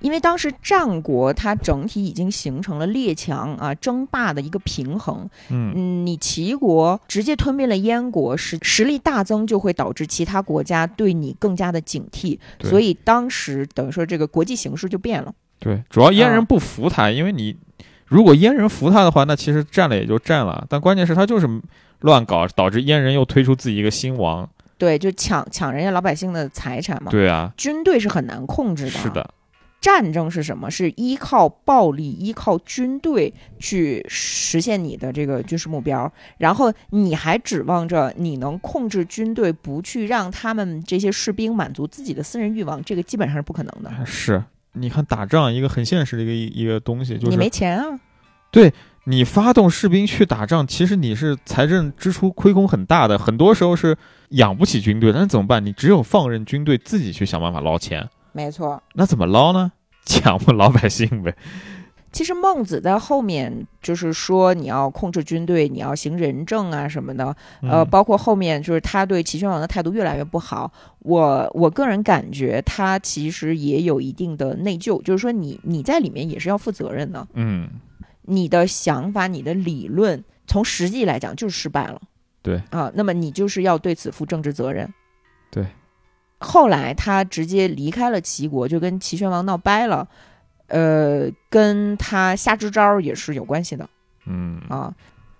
[0.00, 15.32] 因为当时战国它整体已经形成了列强啊争霸的一个平衡，嗯嗯，你齐国直接吞并了燕国，实实力大增，就会导致其他国家对你更加的警惕，所以当时等于说这个国际形势就变了。
[15.58, 17.56] 对，主要燕人啊不服他，因为你
[18.04, 21.48] 如果燕人服他的话，那其实占了也就占了，但关键是他就是
[22.00, 24.48] 乱搞，导致燕人又推出自己一个新王。
[24.78, 27.10] 对，就抢抢人家老百姓的财产嘛。
[27.10, 28.90] 对啊，军队是很难控制的。
[28.90, 29.08] 是。
[29.08, 29.26] 的，
[29.86, 30.68] 战争是什么？
[30.68, 44.04] 是依靠暴力、依靠军队去实现你的这个军事目标，然后你还指望着你能控制军队，不去让他们这些士兵满足自己的私人欲望，这个基本上是不可能的。
[44.04, 44.42] 是。
[44.72, 48.00] 你看打仗一个很现实的一个一个东西，就是你没钱啊，
[48.50, 48.74] 对
[49.04, 53.96] 你发动士兵去打仗，其实你是财政支出亏空很大的，很多时候是
[54.30, 55.64] 养不起军队，但是怎么办？
[55.64, 58.82] 你只有放任军队自己去想办法捞钱，没错。
[58.94, 59.72] 那怎么捞呢？
[60.06, 61.36] 抢我老百姓呗。
[62.12, 67.26] 其实孟子在后面就是说，你要控制军队，你要行仁政啊什么的，
[67.60, 70.72] 呃，嗯包括后面就是他对齐宣王的态度越来越不好。
[71.00, 77.68] 我我个人感觉他其实也有一定的内疚，就是说你你在里面也是要负责任的，嗯，
[78.22, 82.00] 你的想法、你的理论，从实际来讲就是失败了。
[82.40, 84.90] 对啊，那么你就是要对此负政治责任。
[85.50, 85.66] 对。
[86.38, 90.06] 后来他直接离开了齐国，就跟齐宣王闹掰了，
[90.68, 93.88] 呃，跟他下支招也是有关系的。
[94.26, 94.94] 嗯啊，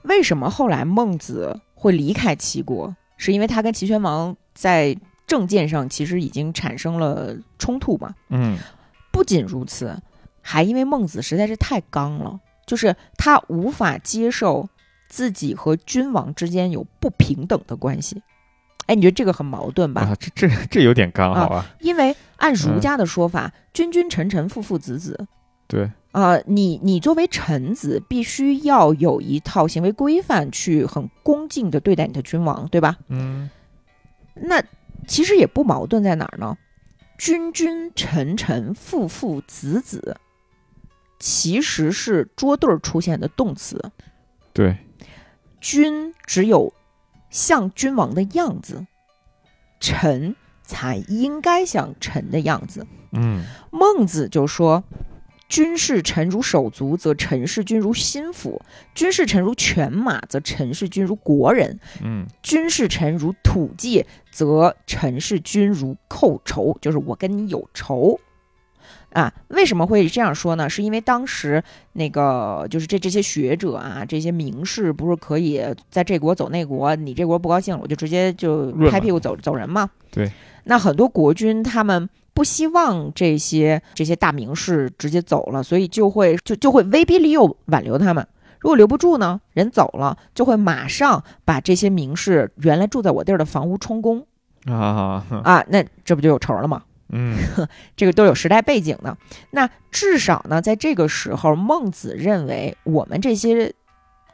[0.05, 2.95] 为什么后来孟子会离开齐国？
[3.17, 8.15] 是因为他跟齐宣王在政见上其实已经产生了冲突嘛？
[8.29, 8.59] 嗯
[9.11, 9.97] 不仅如此，
[10.43, 14.69] 还因为孟子实在是太刚了，就是他无法接受
[15.09, 18.23] 自己和君王之间有不平等的关系。
[18.87, 20.03] 哎，你觉得这个很矛盾吧？
[20.03, 21.66] 啊，这这这有点刚好啊。
[21.80, 25.26] 因为按儒嗯家的说法，君君臣臣，父父子子，
[25.66, 32.97] 对，啊、你你作为臣子，必须要有一套行为规范，去很恭敬的对待你的君王，对吧？
[33.09, 33.51] 嗯
[34.34, 34.62] 那
[35.07, 36.57] 其实也不矛盾在哪儿呢？
[37.18, 40.16] 君君臣臣，父父子子，
[41.18, 43.91] 其实是桌对儿出现的动词。
[44.53, 44.76] 对，
[45.61, 46.70] 君只有
[47.37, 48.87] 像君王的样子，
[49.78, 52.87] 臣才应该像臣的样子。
[53.12, 54.82] 嗯孟子就说
[55.47, 58.59] ：“君视臣如手足，则臣视君如心腹；
[58.95, 66.78] 君视臣如犬马，则臣视君如国人；嗯君视臣如土芥，则臣视君如寇仇。
[66.80, 68.18] 就是我跟你有仇。”
[69.13, 70.69] 啊，为什么会这样说呢？
[70.69, 71.63] 是因为当时
[71.95, 79.89] 那个就是这这些学者啊，这些名士不是可以在这国走那国，你这国不高兴了，我就直接就拍屁股走走人嘛。
[80.11, 80.31] 对，
[80.65, 88.27] 那很多国君他们不希望这些这些大名士直接走了，所以就会就就会威逼利诱挽留他们。
[88.61, 94.27] 如果留不住呢，人走了，就会马上把这些名士原来住在我地儿的房屋充公
[94.67, 96.83] 啊，啊，那这不就有仇了吗？
[97.11, 97.37] 嗯
[97.97, 99.17] 这个都有时代背景的。
[99.51, 103.73] 那至少呢，在这个时候，孟子认为我们这些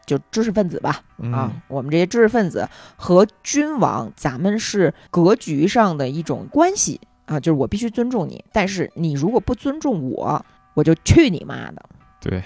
[0.07, 1.03] 就知识分子吧，
[1.33, 10.45] 啊，我们这些知识分子和君王，咱们是格局上的一种关系啊，就是我必须尊重你，但是你如果不尊重我，
[10.75, 11.83] 我就去你妈的！
[12.21, 12.43] 对，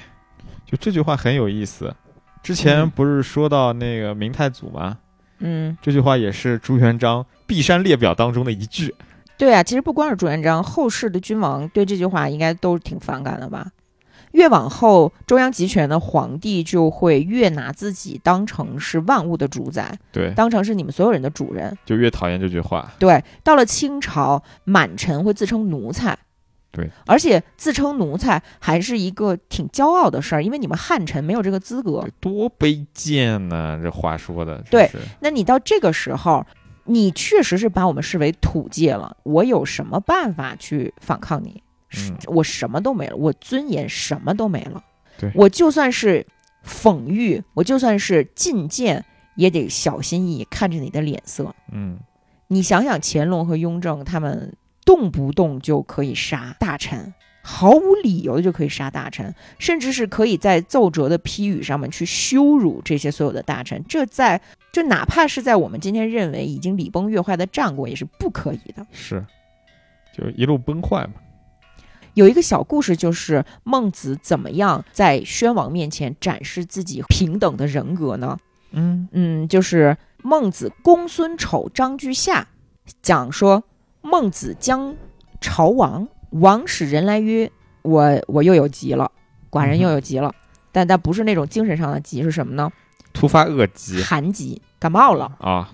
[0.65, 1.95] 就这句话很有意思。
[2.43, 4.99] 之前嗯不是说到那个明太祖吗？
[5.39, 8.95] 嗯，这句话也是朱元璋璧山列表当中的一句。
[9.39, 13.71] 对啊，其实不光是朱元璋，后世的君王对这句话应该都挺反感的吧？
[14.33, 21.77] 越往后，中央集权的皇帝就会越拿自己当成是万物的主宰，对，当成是你们所有人的主人。
[21.87, 22.93] 就越讨厌这句话。
[22.99, 26.19] 对，到了清朝，满臣会自称奴才。
[26.71, 32.07] 对，而且自称奴才还是一个挺骄傲的事儿，因为你们汉臣没有这个资格。
[32.21, 34.63] 多卑贱呐、这话说的。
[34.71, 36.45] 对，那你到这个时候，
[36.87, 41.63] 你确实是把我们视为土芥了，我有什么办法去反抗你？
[41.89, 44.83] 是嗯我什么都没了，我尊严什么都没了。
[45.19, 46.27] 对我就算是
[46.67, 49.05] 讽喻，我就算是进谏，
[49.37, 51.55] 也得小心翼翼看着你的脸色。
[51.71, 51.99] 嗯，
[52.49, 57.15] 你想想，乾隆和雍正他们动不动就可以杀大臣，
[57.49, 63.81] 毫无理由的就可以杀大臣，甚至是可以在奏折的批语上面去羞辱这些所有的大臣。
[63.89, 64.41] 这在
[64.73, 68.85] 就哪怕是在我们今天认为已经礼崩乐坏的战国，也是不可以的。
[68.91, 69.25] 是，
[70.13, 71.13] 就一路崩坏嘛。
[72.15, 78.37] 有一个小故事，就是孟子怎么样在宣王面前展示自己平等的人格呢？
[78.73, 82.49] 嗯嗯，就是孟子公孙丑张居下
[83.01, 83.63] 讲说，
[84.03, 84.97] 孟子将
[85.41, 86.09] 朝王，
[86.41, 87.51] 王使人来曰
[87.83, 89.11] ：“我我又有急了，
[89.51, 90.35] 寡人又有急了，
[90.73, 92.71] 但但不是那种精神上的急，是什么呢？
[93.13, 94.03] 突发恶疾。
[94.03, 95.71] 寒疾，感冒了，啊。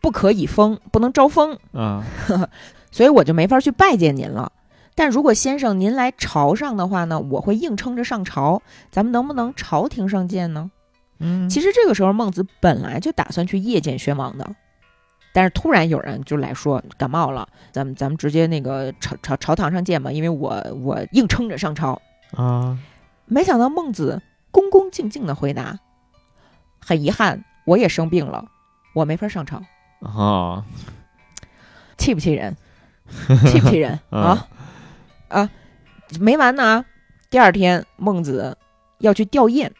[0.00, 2.04] 不可以风，不能招风，啊。
[2.90, 4.52] 所以我就没法去拜见您了。
[4.94, 10.70] 但如果先生您来朝上的话呢，我会硬撑着上朝，咱们能不能朝廷上见呢？
[11.18, 11.48] 嗯。
[11.48, 14.54] 其实这个时候，孟子本来就打算去夜见宣王的，
[15.32, 22.00] 但是突然有人就来说感冒了，咱们咱们直接那个朝朝朝堂上见吧，因为我我硬撑着上朝。
[22.34, 22.78] 啊
[23.24, 24.20] 没想到孟子
[24.50, 25.78] 恭恭敬敬的回答
[26.84, 28.44] ：“很遗憾，我也生病了，
[28.94, 29.62] 我没法上朝。
[30.00, 30.66] 啊”
[31.96, 32.56] 气不气人？
[33.46, 34.48] 气不气人 啊？
[35.28, 35.50] 啊，
[36.20, 36.84] 没完呢啊！
[37.30, 38.58] 第二天，孟子
[38.98, 39.70] 要去吊唁，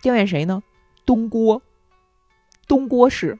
[0.00, 0.62] 吊唁谁呢？
[1.04, 1.60] 东郭，
[2.66, 3.38] 东郭氏。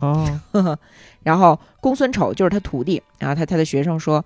[0.00, 0.40] 啊
[1.22, 4.24] 然后公孙丑就是他徒弟，然后他他的学生说，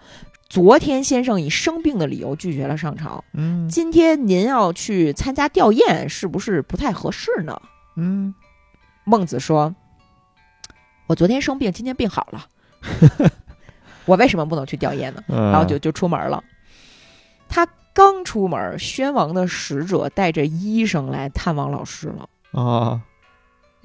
[0.48, 7.60] 昨天先生以生病的理由拒绝了上朝，嗯今天您要去参加吊唁，是不是不太合适呢？
[7.96, 8.34] 嗯
[9.04, 9.74] 孟子说，
[11.08, 12.46] 我昨天生病，今天病好了，
[14.06, 15.22] 我为什么不能去吊唁呢？
[15.26, 16.42] 然然后就就出门了。
[17.48, 22.28] 他刚出门，宣王的使者带着医生来探望老师了。
[22.52, 23.00] 啊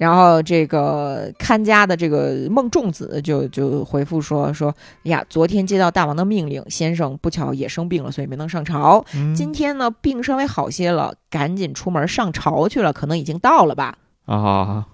[0.00, 4.74] 然后这个看家的这个孟仲子就就回复说说
[5.04, 9.04] 哎呀，昨天接到大王的命令，先生不巧也生病了，所以没能上朝。
[9.12, 13.98] 嗯今天呢，病稍微好些了，赶紧出门上朝去了，可能已经到了吧。
[14.24, 14.86] 啊，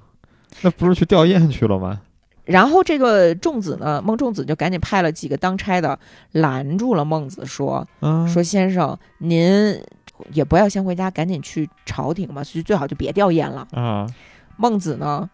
[0.62, 2.00] 那不是去吊唁去了吗？
[2.44, 5.96] 然后这个仲子呢，孟仲子就赶紧派了几个当差的
[6.32, 9.80] 拦住了孟子，说嗯说先生，您
[10.32, 13.68] 也不要先回家，赶紧去朝廷嘛，所以最好就别吊唁了。
[13.70, 14.04] 啊
[14.56, 15.28] 孟子呢，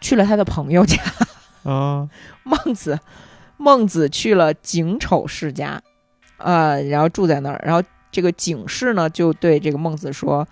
[0.00, 0.96] 去了他的朋友家。
[1.64, 2.08] 啊
[2.42, 2.98] 孟子，
[3.58, 5.82] 孟子去了景丑世家，
[6.38, 7.62] 呃，然后住在那儿。
[7.64, 10.48] 然后这个景氏呢，就对这个孟子说：“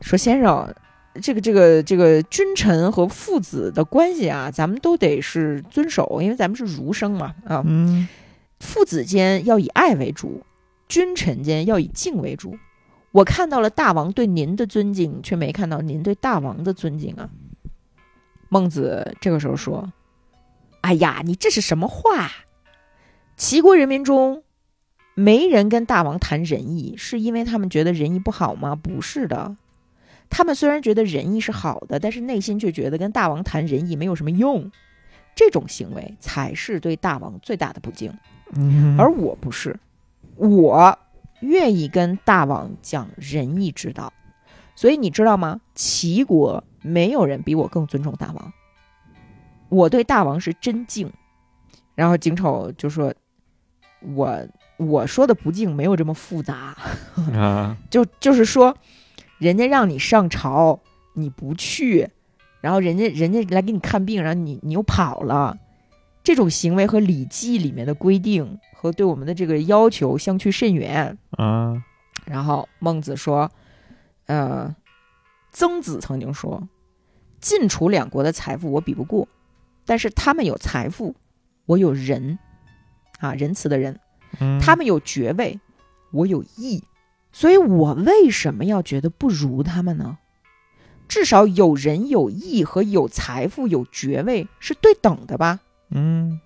[0.00, 0.72] 说先生，
[1.20, 8.08] 这个这个这个君臣和父子的关系啊，咱们都得是遵守，因为咱们是儒生嘛，啊，嗯
[8.60, 10.44] 父子间要以爱为主，
[10.88, 12.56] 君臣间要以敬为主。
[13.18, 17.28] 我看到了大王对您的尊敬，却没看到您对大王的尊敬啊。”
[18.48, 19.92] 孟子这个时候说
[20.82, 22.30] ：“哎呀，你这是什么话？
[23.36, 24.42] 齐国人民中
[25.14, 28.74] 没人跟大王谈仁义，是因为他们觉得仁义不好吗？
[28.74, 29.56] 不是的，
[30.30, 34.70] 他们虽然觉得仁义是好的，但是内心却觉得跟大王谈仁义没有什么用。
[35.34, 38.12] 这种行为才是对大王最大的不敬。
[38.54, 39.78] 嗯而我不是，
[40.36, 40.98] 我
[41.40, 44.12] 愿意跟大王讲仁义之道。
[44.74, 45.60] 所以你知道吗？
[45.74, 48.52] 齐国没有人比我更尊重大王，
[49.68, 51.12] 我对大王是真敬。
[51.96, 53.12] 然后景丑就说
[54.14, 56.76] ：“我我说的不敬没有这么复杂，
[57.34, 58.76] 啊 就就是说，
[59.38, 60.78] 人家让你上朝
[61.14, 62.08] 你不去，
[62.60, 65.58] 然后人家人家来给你看病，然后你你又跑了，
[66.22, 71.18] 这种行为和《礼记》里面的规定和对我们的这个要求相去甚远。
[71.32, 71.82] 啊
[72.24, 73.50] 然后孟子说，
[74.26, 74.76] 呃，
[75.50, 76.68] 曾子曾经说，
[77.40, 79.26] 晋楚两国的财富我比不过，
[79.84, 81.16] 但是他们有财富，
[81.66, 82.38] 我有仁，
[83.18, 83.98] 啊，仁慈的仁。
[84.40, 85.58] 嗯他们有爵位，
[86.12, 86.84] 我有义，
[87.32, 90.18] 所以我为什么要觉得不如他们呢？
[91.08, 95.60] 至少有仁有义和有财富有爵位是对等的吧？
[95.88, 96.38] 嗯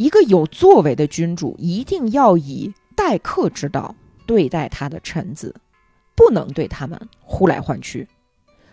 [0.00, 3.94] 一个有作为的君主一定要以待客之道
[4.24, 5.54] 对待他的臣子，
[6.16, 8.08] 不能对他们呼来唤去。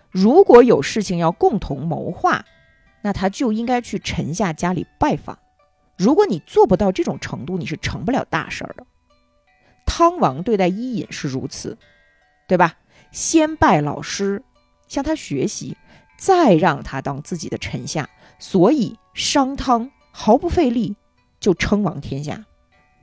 [0.10, 2.46] 如果有事情要共同谋划，
[3.02, 5.38] 那他就应该去臣下家里拜访。
[5.98, 8.88] 如果你做不到这种程度，你是成不了大事儿的。
[9.86, 11.78] 汤王对待伊尹是如此，
[12.48, 12.76] 对吧？
[13.12, 14.42] 先拜老师，
[14.88, 15.76] 向他学习，
[16.18, 18.10] 再让他当自己的臣下。
[18.40, 20.96] 所以商汤毫不费力
[21.48, 22.44] 就称王天下。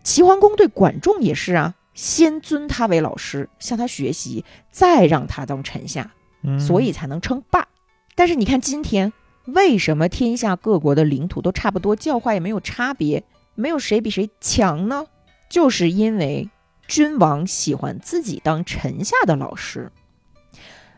[0.02, 6.10] 齐桓公对管仲也是啊，先尊他为老师，向他学习，再让他当臣下，
[6.42, 7.66] 嗯所以才能称霸。
[8.14, 9.14] 但是你看今天，
[9.46, 13.24] 为什么天下各国的领土都差不多，教化也没有差别，
[13.54, 15.06] 没有谁比谁强呢？
[15.48, 16.50] 就是因为
[16.86, 19.90] 君王喜欢自己当臣下的老师。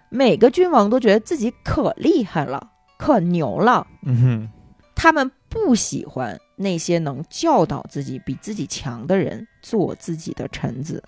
[0.08, 4.48] 每个君王都觉得自己可厉害了，可牛了，嗯哼
[4.96, 11.02] 他们不喜欢那些能教导自己、比自己强的人做自己的臣子。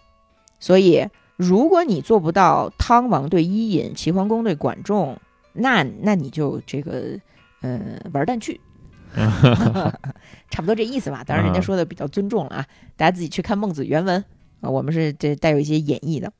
[0.60, 5.18] 所以，如果你做不到汤王对伊尹、齐桓公对管仲，
[5.52, 7.18] 那那你就这个
[7.62, 8.60] 呃玩蛋去，
[9.14, 11.24] 差不多这意思吧。
[11.24, 14.24] 当然，人家说的比较尊重了啊，大家自己去看孟子原文
[14.60, 16.32] 啊，我们是这带有一些演绎的。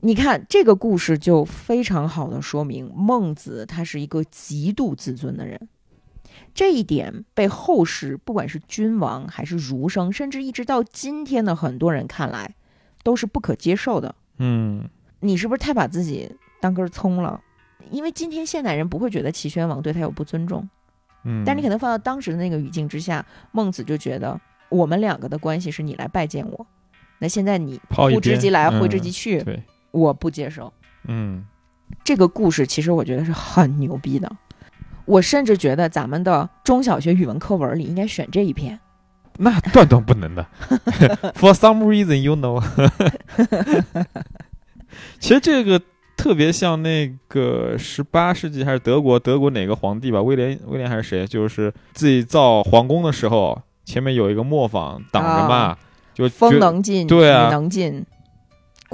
[0.00, 5.68] 你看这个故事就非常好的说明，孟子他是一个极度自尊的人，
[6.54, 12.54] 这一点被后世不管是君王还是儒生，甚至一直到今天的很多人看来，
[13.02, 14.14] 都是不可接受的。
[14.38, 14.88] 嗯
[15.20, 16.30] 你是不是太把自己
[16.60, 17.40] 当根葱了？
[17.90, 20.68] 因为今天现代人不会觉得齐宣王对他有不尊重，
[21.24, 26.66] 嗯，但你可能放到当时的那个语境之下，孟子就觉得我们两个的关系是你来拜见我，
[27.18, 30.72] 那现在你呼之即来，嗯挥之即去，对，我不接受。
[31.06, 31.44] 嗯
[32.02, 34.30] 这个故事其实我觉得是很牛逼的，
[35.04, 38.78] 我甚至觉得咱们的中小学语文课文里应该选这一篇。
[39.36, 40.46] 那断断不能的。
[41.34, 42.62] For some reason, you know。
[45.18, 45.80] 其实这个
[46.16, 55.78] 特别像那个十八世纪还是德国德国哪个皇帝吧，威廉威廉还是谁，就是自己造皇宫的时候，前面有一个磨坊挡着嘛，啊
[56.14, 58.06] 就风能进，对啊雨能进，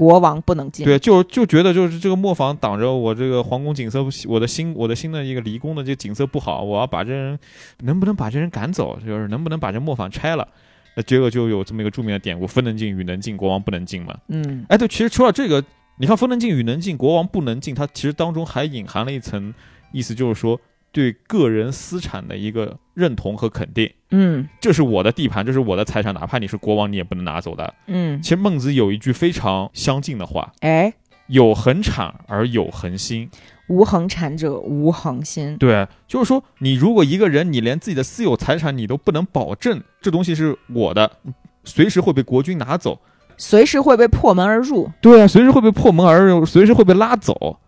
[0.00, 0.82] 国王不能进。
[0.86, 7.38] 对，就就觉得就是这个磨坊挡着我这个皇宫景色不，我的新我的新的一个离宫的这个景色不好，我要把这人
[7.80, 10.48] 能不能把这人赶走，就是能不能把这磨坊拆了。
[10.96, 14.16] 那结果就有这么一个著名的典故：风能进，雨能进，国王不能进嘛。
[14.28, 15.62] 嗯哎，对，其实除了这个，
[15.98, 19.52] 你看风能进，雨能进，国王不能进，它其实当中还隐含了一层
[19.92, 20.58] 意思，就是说
[20.92, 23.90] 对个人私产的一个认同和肯定。
[24.10, 27.74] 嗯这是我的地盘，这是我的财产，哪怕你是国王，你也不能拿走的。
[27.86, 30.52] 嗯，其实孟子有一句非常相近的话。
[30.60, 30.92] 哎，
[31.28, 33.30] 有恒产而有恒心，
[33.68, 35.56] 无恒产者无恒心。
[35.58, 41.08] 对，就是说，你如果一个人，你连自己的私有财产你都不能保证，这东西是我的，
[41.62, 42.98] 随时会被国君拿走，
[43.36, 44.90] 随时会被破门而入。
[45.00, 47.59] 对啊，随时会被破门而入，随时会被拉走，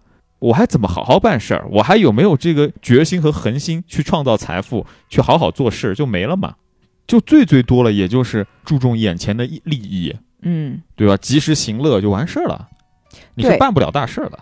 [0.42, 1.64] 我还怎么好好办事儿？
[1.70, 6.54] 我还有没有这个决心和恒心去创造财富，去好好做事，就没了嘛？
[7.06, 10.12] 就最最多了，也就是注重眼前的利益，
[10.42, 11.16] 嗯，对吧？
[11.16, 12.68] 及时行乐就完事儿了，
[13.34, 14.38] 你是办不了大事儿的。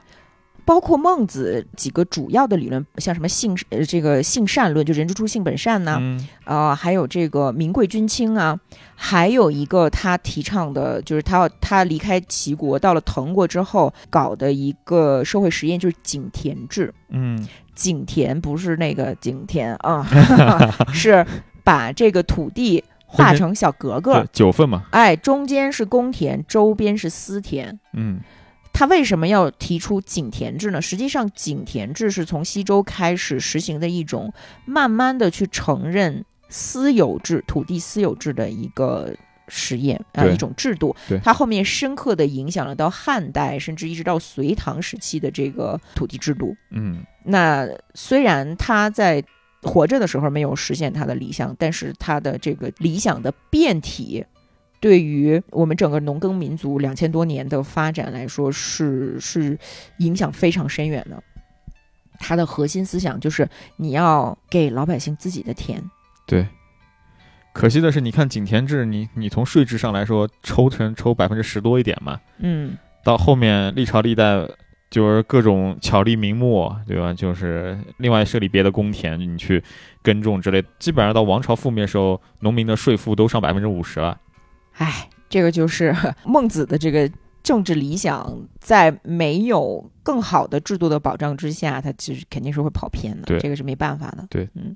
[0.71, 6.29] 包括孟子几个主要的理论，像什么性呃这个性善论，就人之初性本善呐、嗯。
[6.45, 8.57] 啊，还有这个民贵君轻啊，
[8.95, 16.95] 还有一个他提倡的，就是他要他离开齐国到了滕国之后搞的一个社会实验，就是井田制。
[17.09, 17.45] 嗯。
[17.75, 20.07] 井田不是那个井田啊，
[20.95, 21.27] 是
[21.65, 27.77] 把这个土地划成小格格，，九份嘛，哎，中间是公田，周边是私田。
[27.95, 28.21] 嗯
[28.81, 30.81] 他为什么要提出井田制呢？
[30.81, 34.33] 实际上，井田制是从西周开始实行的一种，
[34.65, 39.15] 慢慢的去承认私有制、土地私有制的一个
[39.49, 41.21] 实验啊、一种制度对。
[41.23, 46.57] 它后面深刻的影响了到汉代，甚至一直到隋唐时期的这个土地制度。
[46.71, 49.23] 嗯那虽然他在
[49.61, 54.25] 活着的时候没有实现他的理想，但是他的这个理想的变体，
[54.81, 59.59] 对于我们整个农耕民族两千多年的发展来说是是
[59.99, 61.23] 影响非常深远的。
[62.19, 65.83] 他的核心思想就是你要给老百姓自己的田，
[66.27, 66.47] 对。
[67.53, 74.47] 可惜的是，你看井田制，你你从税制上来说，抽成抽百分之十多一点嘛，嗯，到后面历朝历代
[74.89, 77.13] 就是各种巧立名目，对吧？
[77.13, 79.63] 就是另外设立别的公田，你去
[80.01, 84.17] 耕种之类，基本上到王朝覆灭的时候，农民的税负都上百分之五十了。
[84.81, 87.11] 哎，这个就是 孟子的这个
[87.43, 94.27] 政治理想，在没有更好的制度的保障之下，他其实肯定是会跑偏的，对这个是没办法的。
[94.31, 94.75] 对，嗯，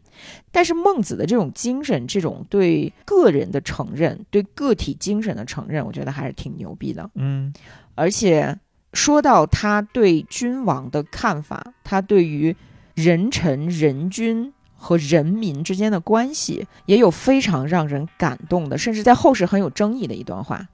[0.51, 7.11] 但是孟子的这种精神，这种对个人的承认，对个体精神的承认，我觉得还是挺牛逼的。
[7.15, 7.53] 嗯
[7.95, 8.59] 而且
[8.93, 12.55] 说到他对君王的看法，他对于
[12.95, 14.53] 人臣、人君
[14.85, 20.69] 和人民之间的关系，也有非常让人感动的，甚至在后世很有争议的一段话。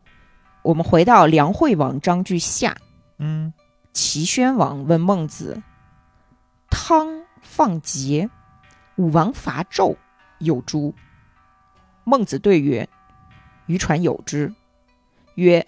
[0.62, 2.76] 我们回到梁惠王章句下，
[3.18, 3.54] 嗯
[3.92, 5.62] 齐宣王问孟子
[6.68, 8.28] ：“汤放桀，
[8.96, 9.94] 武王伐纣，
[10.38, 10.92] 有诸？”
[12.02, 12.88] 孟子对曰
[13.66, 14.52] ：“渔船有之。”
[15.36, 15.66] 曰：“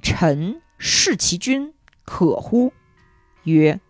[0.00, 1.74] 臣弑其君，
[2.04, 2.72] 可乎？”
[3.44, 3.80] 曰：“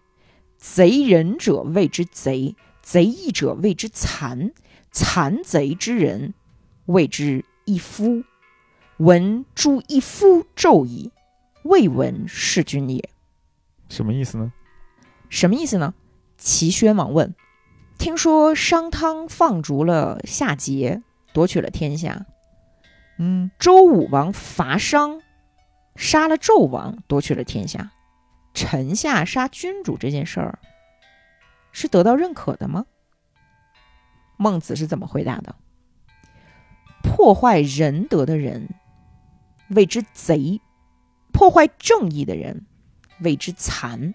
[0.58, 4.52] 贼人者谓之贼，贼义者谓之残，
[4.90, 6.34] 残贼之人
[6.86, 8.24] 谓之一夫。
[8.98, 11.10] 闻诸一夫纣矣，
[11.64, 13.08] 未闻弑君也。”
[13.88, 14.52] 什么意思呢？
[15.28, 15.94] 什么意思呢？
[16.36, 17.34] 齐宣王问
[17.98, 21.02] ：“听说商汤放逐了夏桀，
[21.32, 22.26] 夺取了天下；
[23.18, 25.22] 嗯周武王伐商，
[25.96, 27.92] 杀了纣王，夺取了天下。
[28.54, 30.58] 臣下杀君主这件事儿，
[31.72, 32.86] 是得到认可的吗？”
[34.38, 35.54] 孟子是怎么回答的？
[37.02, 38.68] 破坏仁德的人，
[39.68, 40.60] 谓之贼；
[41.32, 42.66] 破坏正义的人
[43.20, 44.14] 谓之残，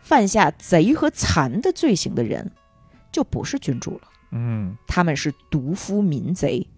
[0.00, 2.52] 犯下贼和残的罪行的人
[3.10, 6.68] 就不是君主了，嗯他们是毒夫民贼。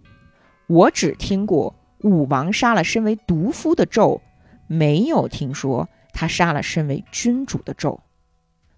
[0.66, 4.20] 我只听过武王杀了身为毒夫的纣，
[4.66, 8.00] 没有听说他杀了身为君主的纣。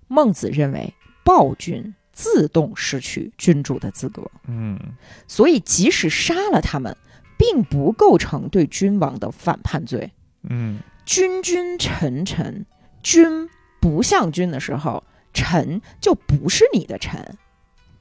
[0.09, 0.95] 孟子认为
[1.25, 4.79] 暴君自动失去君主的资格，嗯
[5.27, 6.97] 所以即使杀了他们，
[7.39, 10.13] 并不构成对君王的反叛罪。
[10.49, 12.67] 嗯君君臣臣，
[13.03, 13.49] 君
[13.81, 15.03] 不像君的时候，
[15.33, 17.37] 臣就不是你的臣。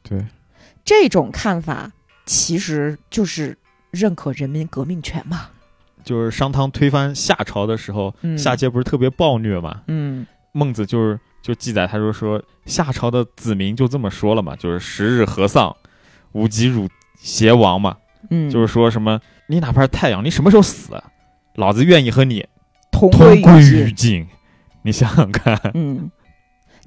[0.03, 0.25] 对，
[0.83, 1.91] 这种看法
[2.25, 3.57] 其实就是
[3.91, 5.49] 认可人民革命权嘛。
[6.03, 9.83] 就是商汤推翻夏朝的时候，嗯夏桀不是特别暴虐嘛？
[9.87, 15.75] 嗯孟子就是就记载，他说说夏朝的子民就这么说了嘛，就是十日和丧，
[16.33, 16.87] 无极辱
[17.19, 17.97] 邪王嘛，
[18.29, 21.01] 嗯，就是说什么你哪怕是太阳，你什么时候死，
[21.55, 22.45] 老子愿意和你
[22.91, 23.79] 同同归归于尽。
[23.87, 24.27] 于尽。
[24.83, 26.09] 你想想看，嗯，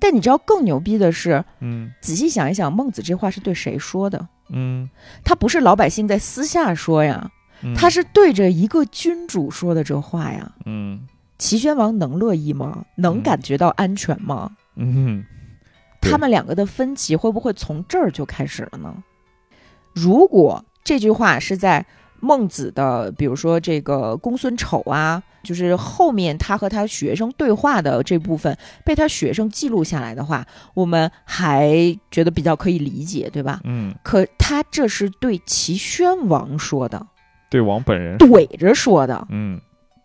[0.01, 4.29] 但你知道更牛逼的是，嗯仔细想一想，孟子这话是对谁说的？
[4.51, 4.91] 嗯，
[5.25, 7.31] 他不是老百姓在私下说呀，
[7.63, 10.53] 嗯他是对着一个君主说的这话呀。
[10.65, 11.07] 嗯
[11.39, 12.85] 齐宣王能乐意吗？
[12.97, 14.51] 能嗯感觉到安全吗？
[14.76, 15.24] 嗯
[16.01, 18.95] 对他们两个的分歧会不会从这儿就开始了呢？
[19.93, 21.85] 如果这句话是在
[22.20, 33.61] 孟子的，比如说这个公孙丑啊，就是后面他和他学生对话的这部分被他学生记录下来的话，我们还觉得比较可以理解，对吧？
[33.64, 37.07] 嗯，可他这是对齐宣王说的，
[37.51, 39.61] 对王本人，怼着说的，嗯，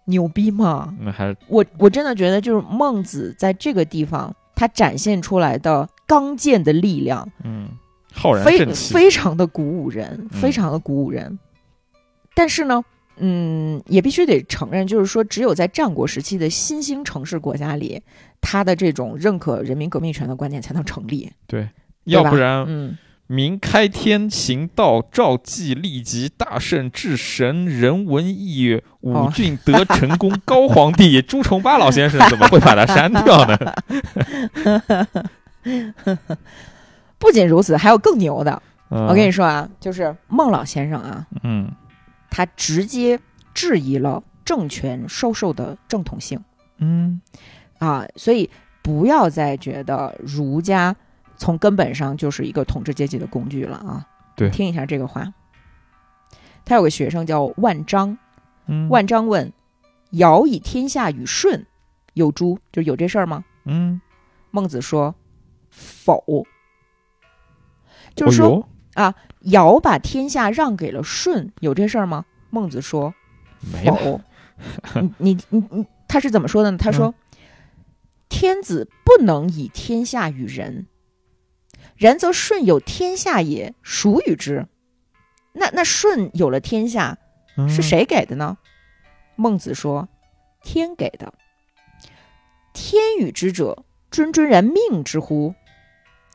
[0.09, 0.93] 牛逼吗？
[0.99, 7.69] 那还我我真的觉得，就是孟子在这个地方他展现出来的刚健的力量，嗯
[8.13, 11.37] 浩然非正气，非常的鼓舞人，嗯非常的鼓舞人。
[12.33, 12.83] 但是呢，
[13.17, 18.01] 嗯，也必须得承认，就是说，只有在战国时期的新兴城市国家里，
[18.41, 21.29] 他的这种认可人民革命权的观念才能成立。
[21.45, 21.61] 对，
[22.05, 22.97] 对要不然嗯，
[23.31, 33.57] 民开天行道，赵季立即大圣至神，人文义，武哦郡得成功，高皇帝 朱重八老先生怎么会把它删掉呢？
[37.19, 38.59] 不仅如此，还有更牛的。
[38.87, 41.71] 我我跟你说啊，就是孟老先生啊，嗯
[42.31, 43.19] 他直接
[43.53, 46.43] 质疑了政权收受的正统性。
[46.79, 47.21] 嗯
[47.77, 48.49] 啊，所以
[48.81, 50.95] 不要再觉得儒家
[51.39, 54.05] 从根本上就是一个统治阶级的工具了啊。
[54.35, 55.33] 对听一下这个话。
[56.63, 58.15] 他有个学生叫万章，
[58.67, 59.51] 嗯万章问
[60.11, 61.65] ：“尧以天下与舜，
[62.13, 62.59] 有诸？
[62.71, 63.99] 就有这事儿吗嗯，？”
[64.51, 65.15] 孟子说
[65.71, 66.45] ：“否。”
[68.15, 72.25] 就是说，哦哟尧把天下让给了舜，有这事儿吗？
[72.49, 73.13] 孟子说
[73.73, 74.21] ：“没有，
[74.93, 76.77] 你你你你，他是怎么说的呢？
[76.77, 77.13] 他说：“嗯
[78.29, 80.85] 天子不能以天下与人，
[81.99, 84.65] 然则舜有天下也，孰与之？
[85.53, 87.17] 那那舜有了天下，
[87.67, 87.81] 是嗯？
[87.83, 88.57] 谁给的呢？”
[89.35, 90.07] 孟子说
[90.63, 91.33] ：“天给的。
[92.73, 95.53] 天与之者，谆谆然命之乎？”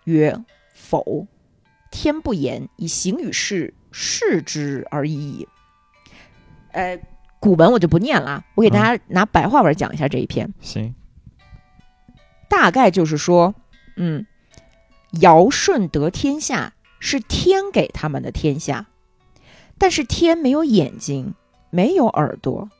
[0.04, 0.38] 曰
[0.74, 1.26] ：“否。
[1.90, 5.48] 天不言，以行与事，事之而已矣。”
[6.72, 7.00] 呃，
[7.38, 10.52] 古文我就不念了啊，我给大家拿白话文讲一下这一篇。
[10.60, 10.94] 行，
[12.48, 13.54] 大概就是说，
[13.96, 14.26] 嗯，
[15.20, 18.86] 尧舜得天下是天给他们的天下，
[19.78, 21.34] 但是天没有眼睛，
[21.70, 22.70] 没有耳朵，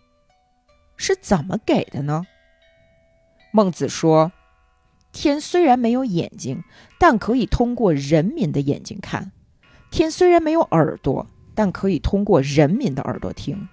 [0.97, 2.27] 是怎么给的呢？
[3.52, 4.32] 孟子说，
[5.12, 6.65] 天虽然没有眼睛，
[6.98, 9.31] 但可以通过人民的眼睛看；
[9.90, 13.69] 天虽然没有耳朵，但可以通过人民的耳朵听。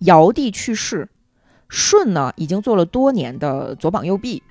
[0.00, 1.08] 尧帝去世，
[1.68, 4.42] 舜呢已经做了多年的左膀右臂。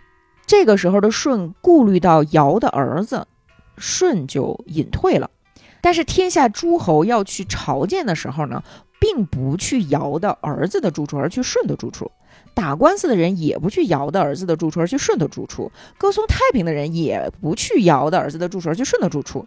[0.47, 3.27] 这个时候的舜顾虑到尧的儿子，
[3.77, 5.29] 舜就隐退了。
[5.81, 8.63] 但是天下诸侯要去朝见的时候呢，
[8.99, 12.05] 并不去尧的儿子的住处，而去舜的住处；
[12.53, 19.45] 打官司的人也不去尧的儿子的住处，而去舜的住处；歌颂太平的人也不去尧的儿子的住处，而去舜的住处。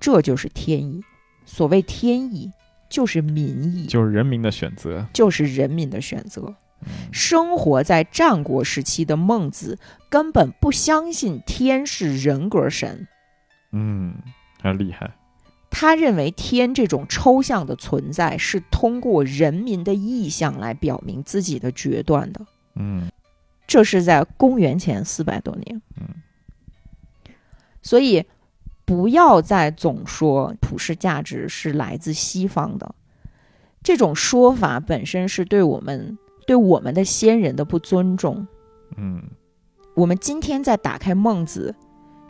[0.00, 1.02] 这就是天意。
[1.44, 2.50] 所谓天意，
[2.90, 5.06] 就是民意，就是人民的选择。
[5.12, 6.54] 就是人民的选择。
[6.82, 9.78] 嗯生活在战国时期的孟子
[10.08, 13.08] 根本不相信天是人格神，
[13.72, 14.14] 嗯，
[14.62, 15.10] 很厉害。
[15.70, 22.46] 他认为天这种抽象的存在是通过人民的意向来表明自己的决断的。
[22.74, 23.10] 嗯
[23.66, 25.82] 这是在公元前四百多年。
[25.98, 26.06] 嗯，
[27.82, 28.24] 所以
[28.84, 32.94] 不要再总说普世价值是来自西方的，
[33.82, 36.16] 这种说法本身是对我们
[36.46, 38.46] 对我们的先人的不尊重。
[38.96, 39.22] 嗯
[39.94, 41.74] 我们今天再打开《孟子》，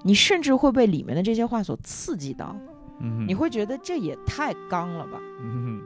[0.03, 2.57] 你甚至会被里面的这些话所刺激到，
[3.01, 5.21] 嗯，你会觉得这也太刚了吧？
[5.43, 5.83] 嗯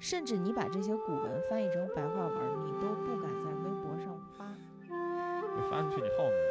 [0.00, 2.36] 甚至你把这些古文翻译成白话文，
[2.66, 4.44] 你都不敢在微博上发。
[5.70, 6.41] 发出去你耗你。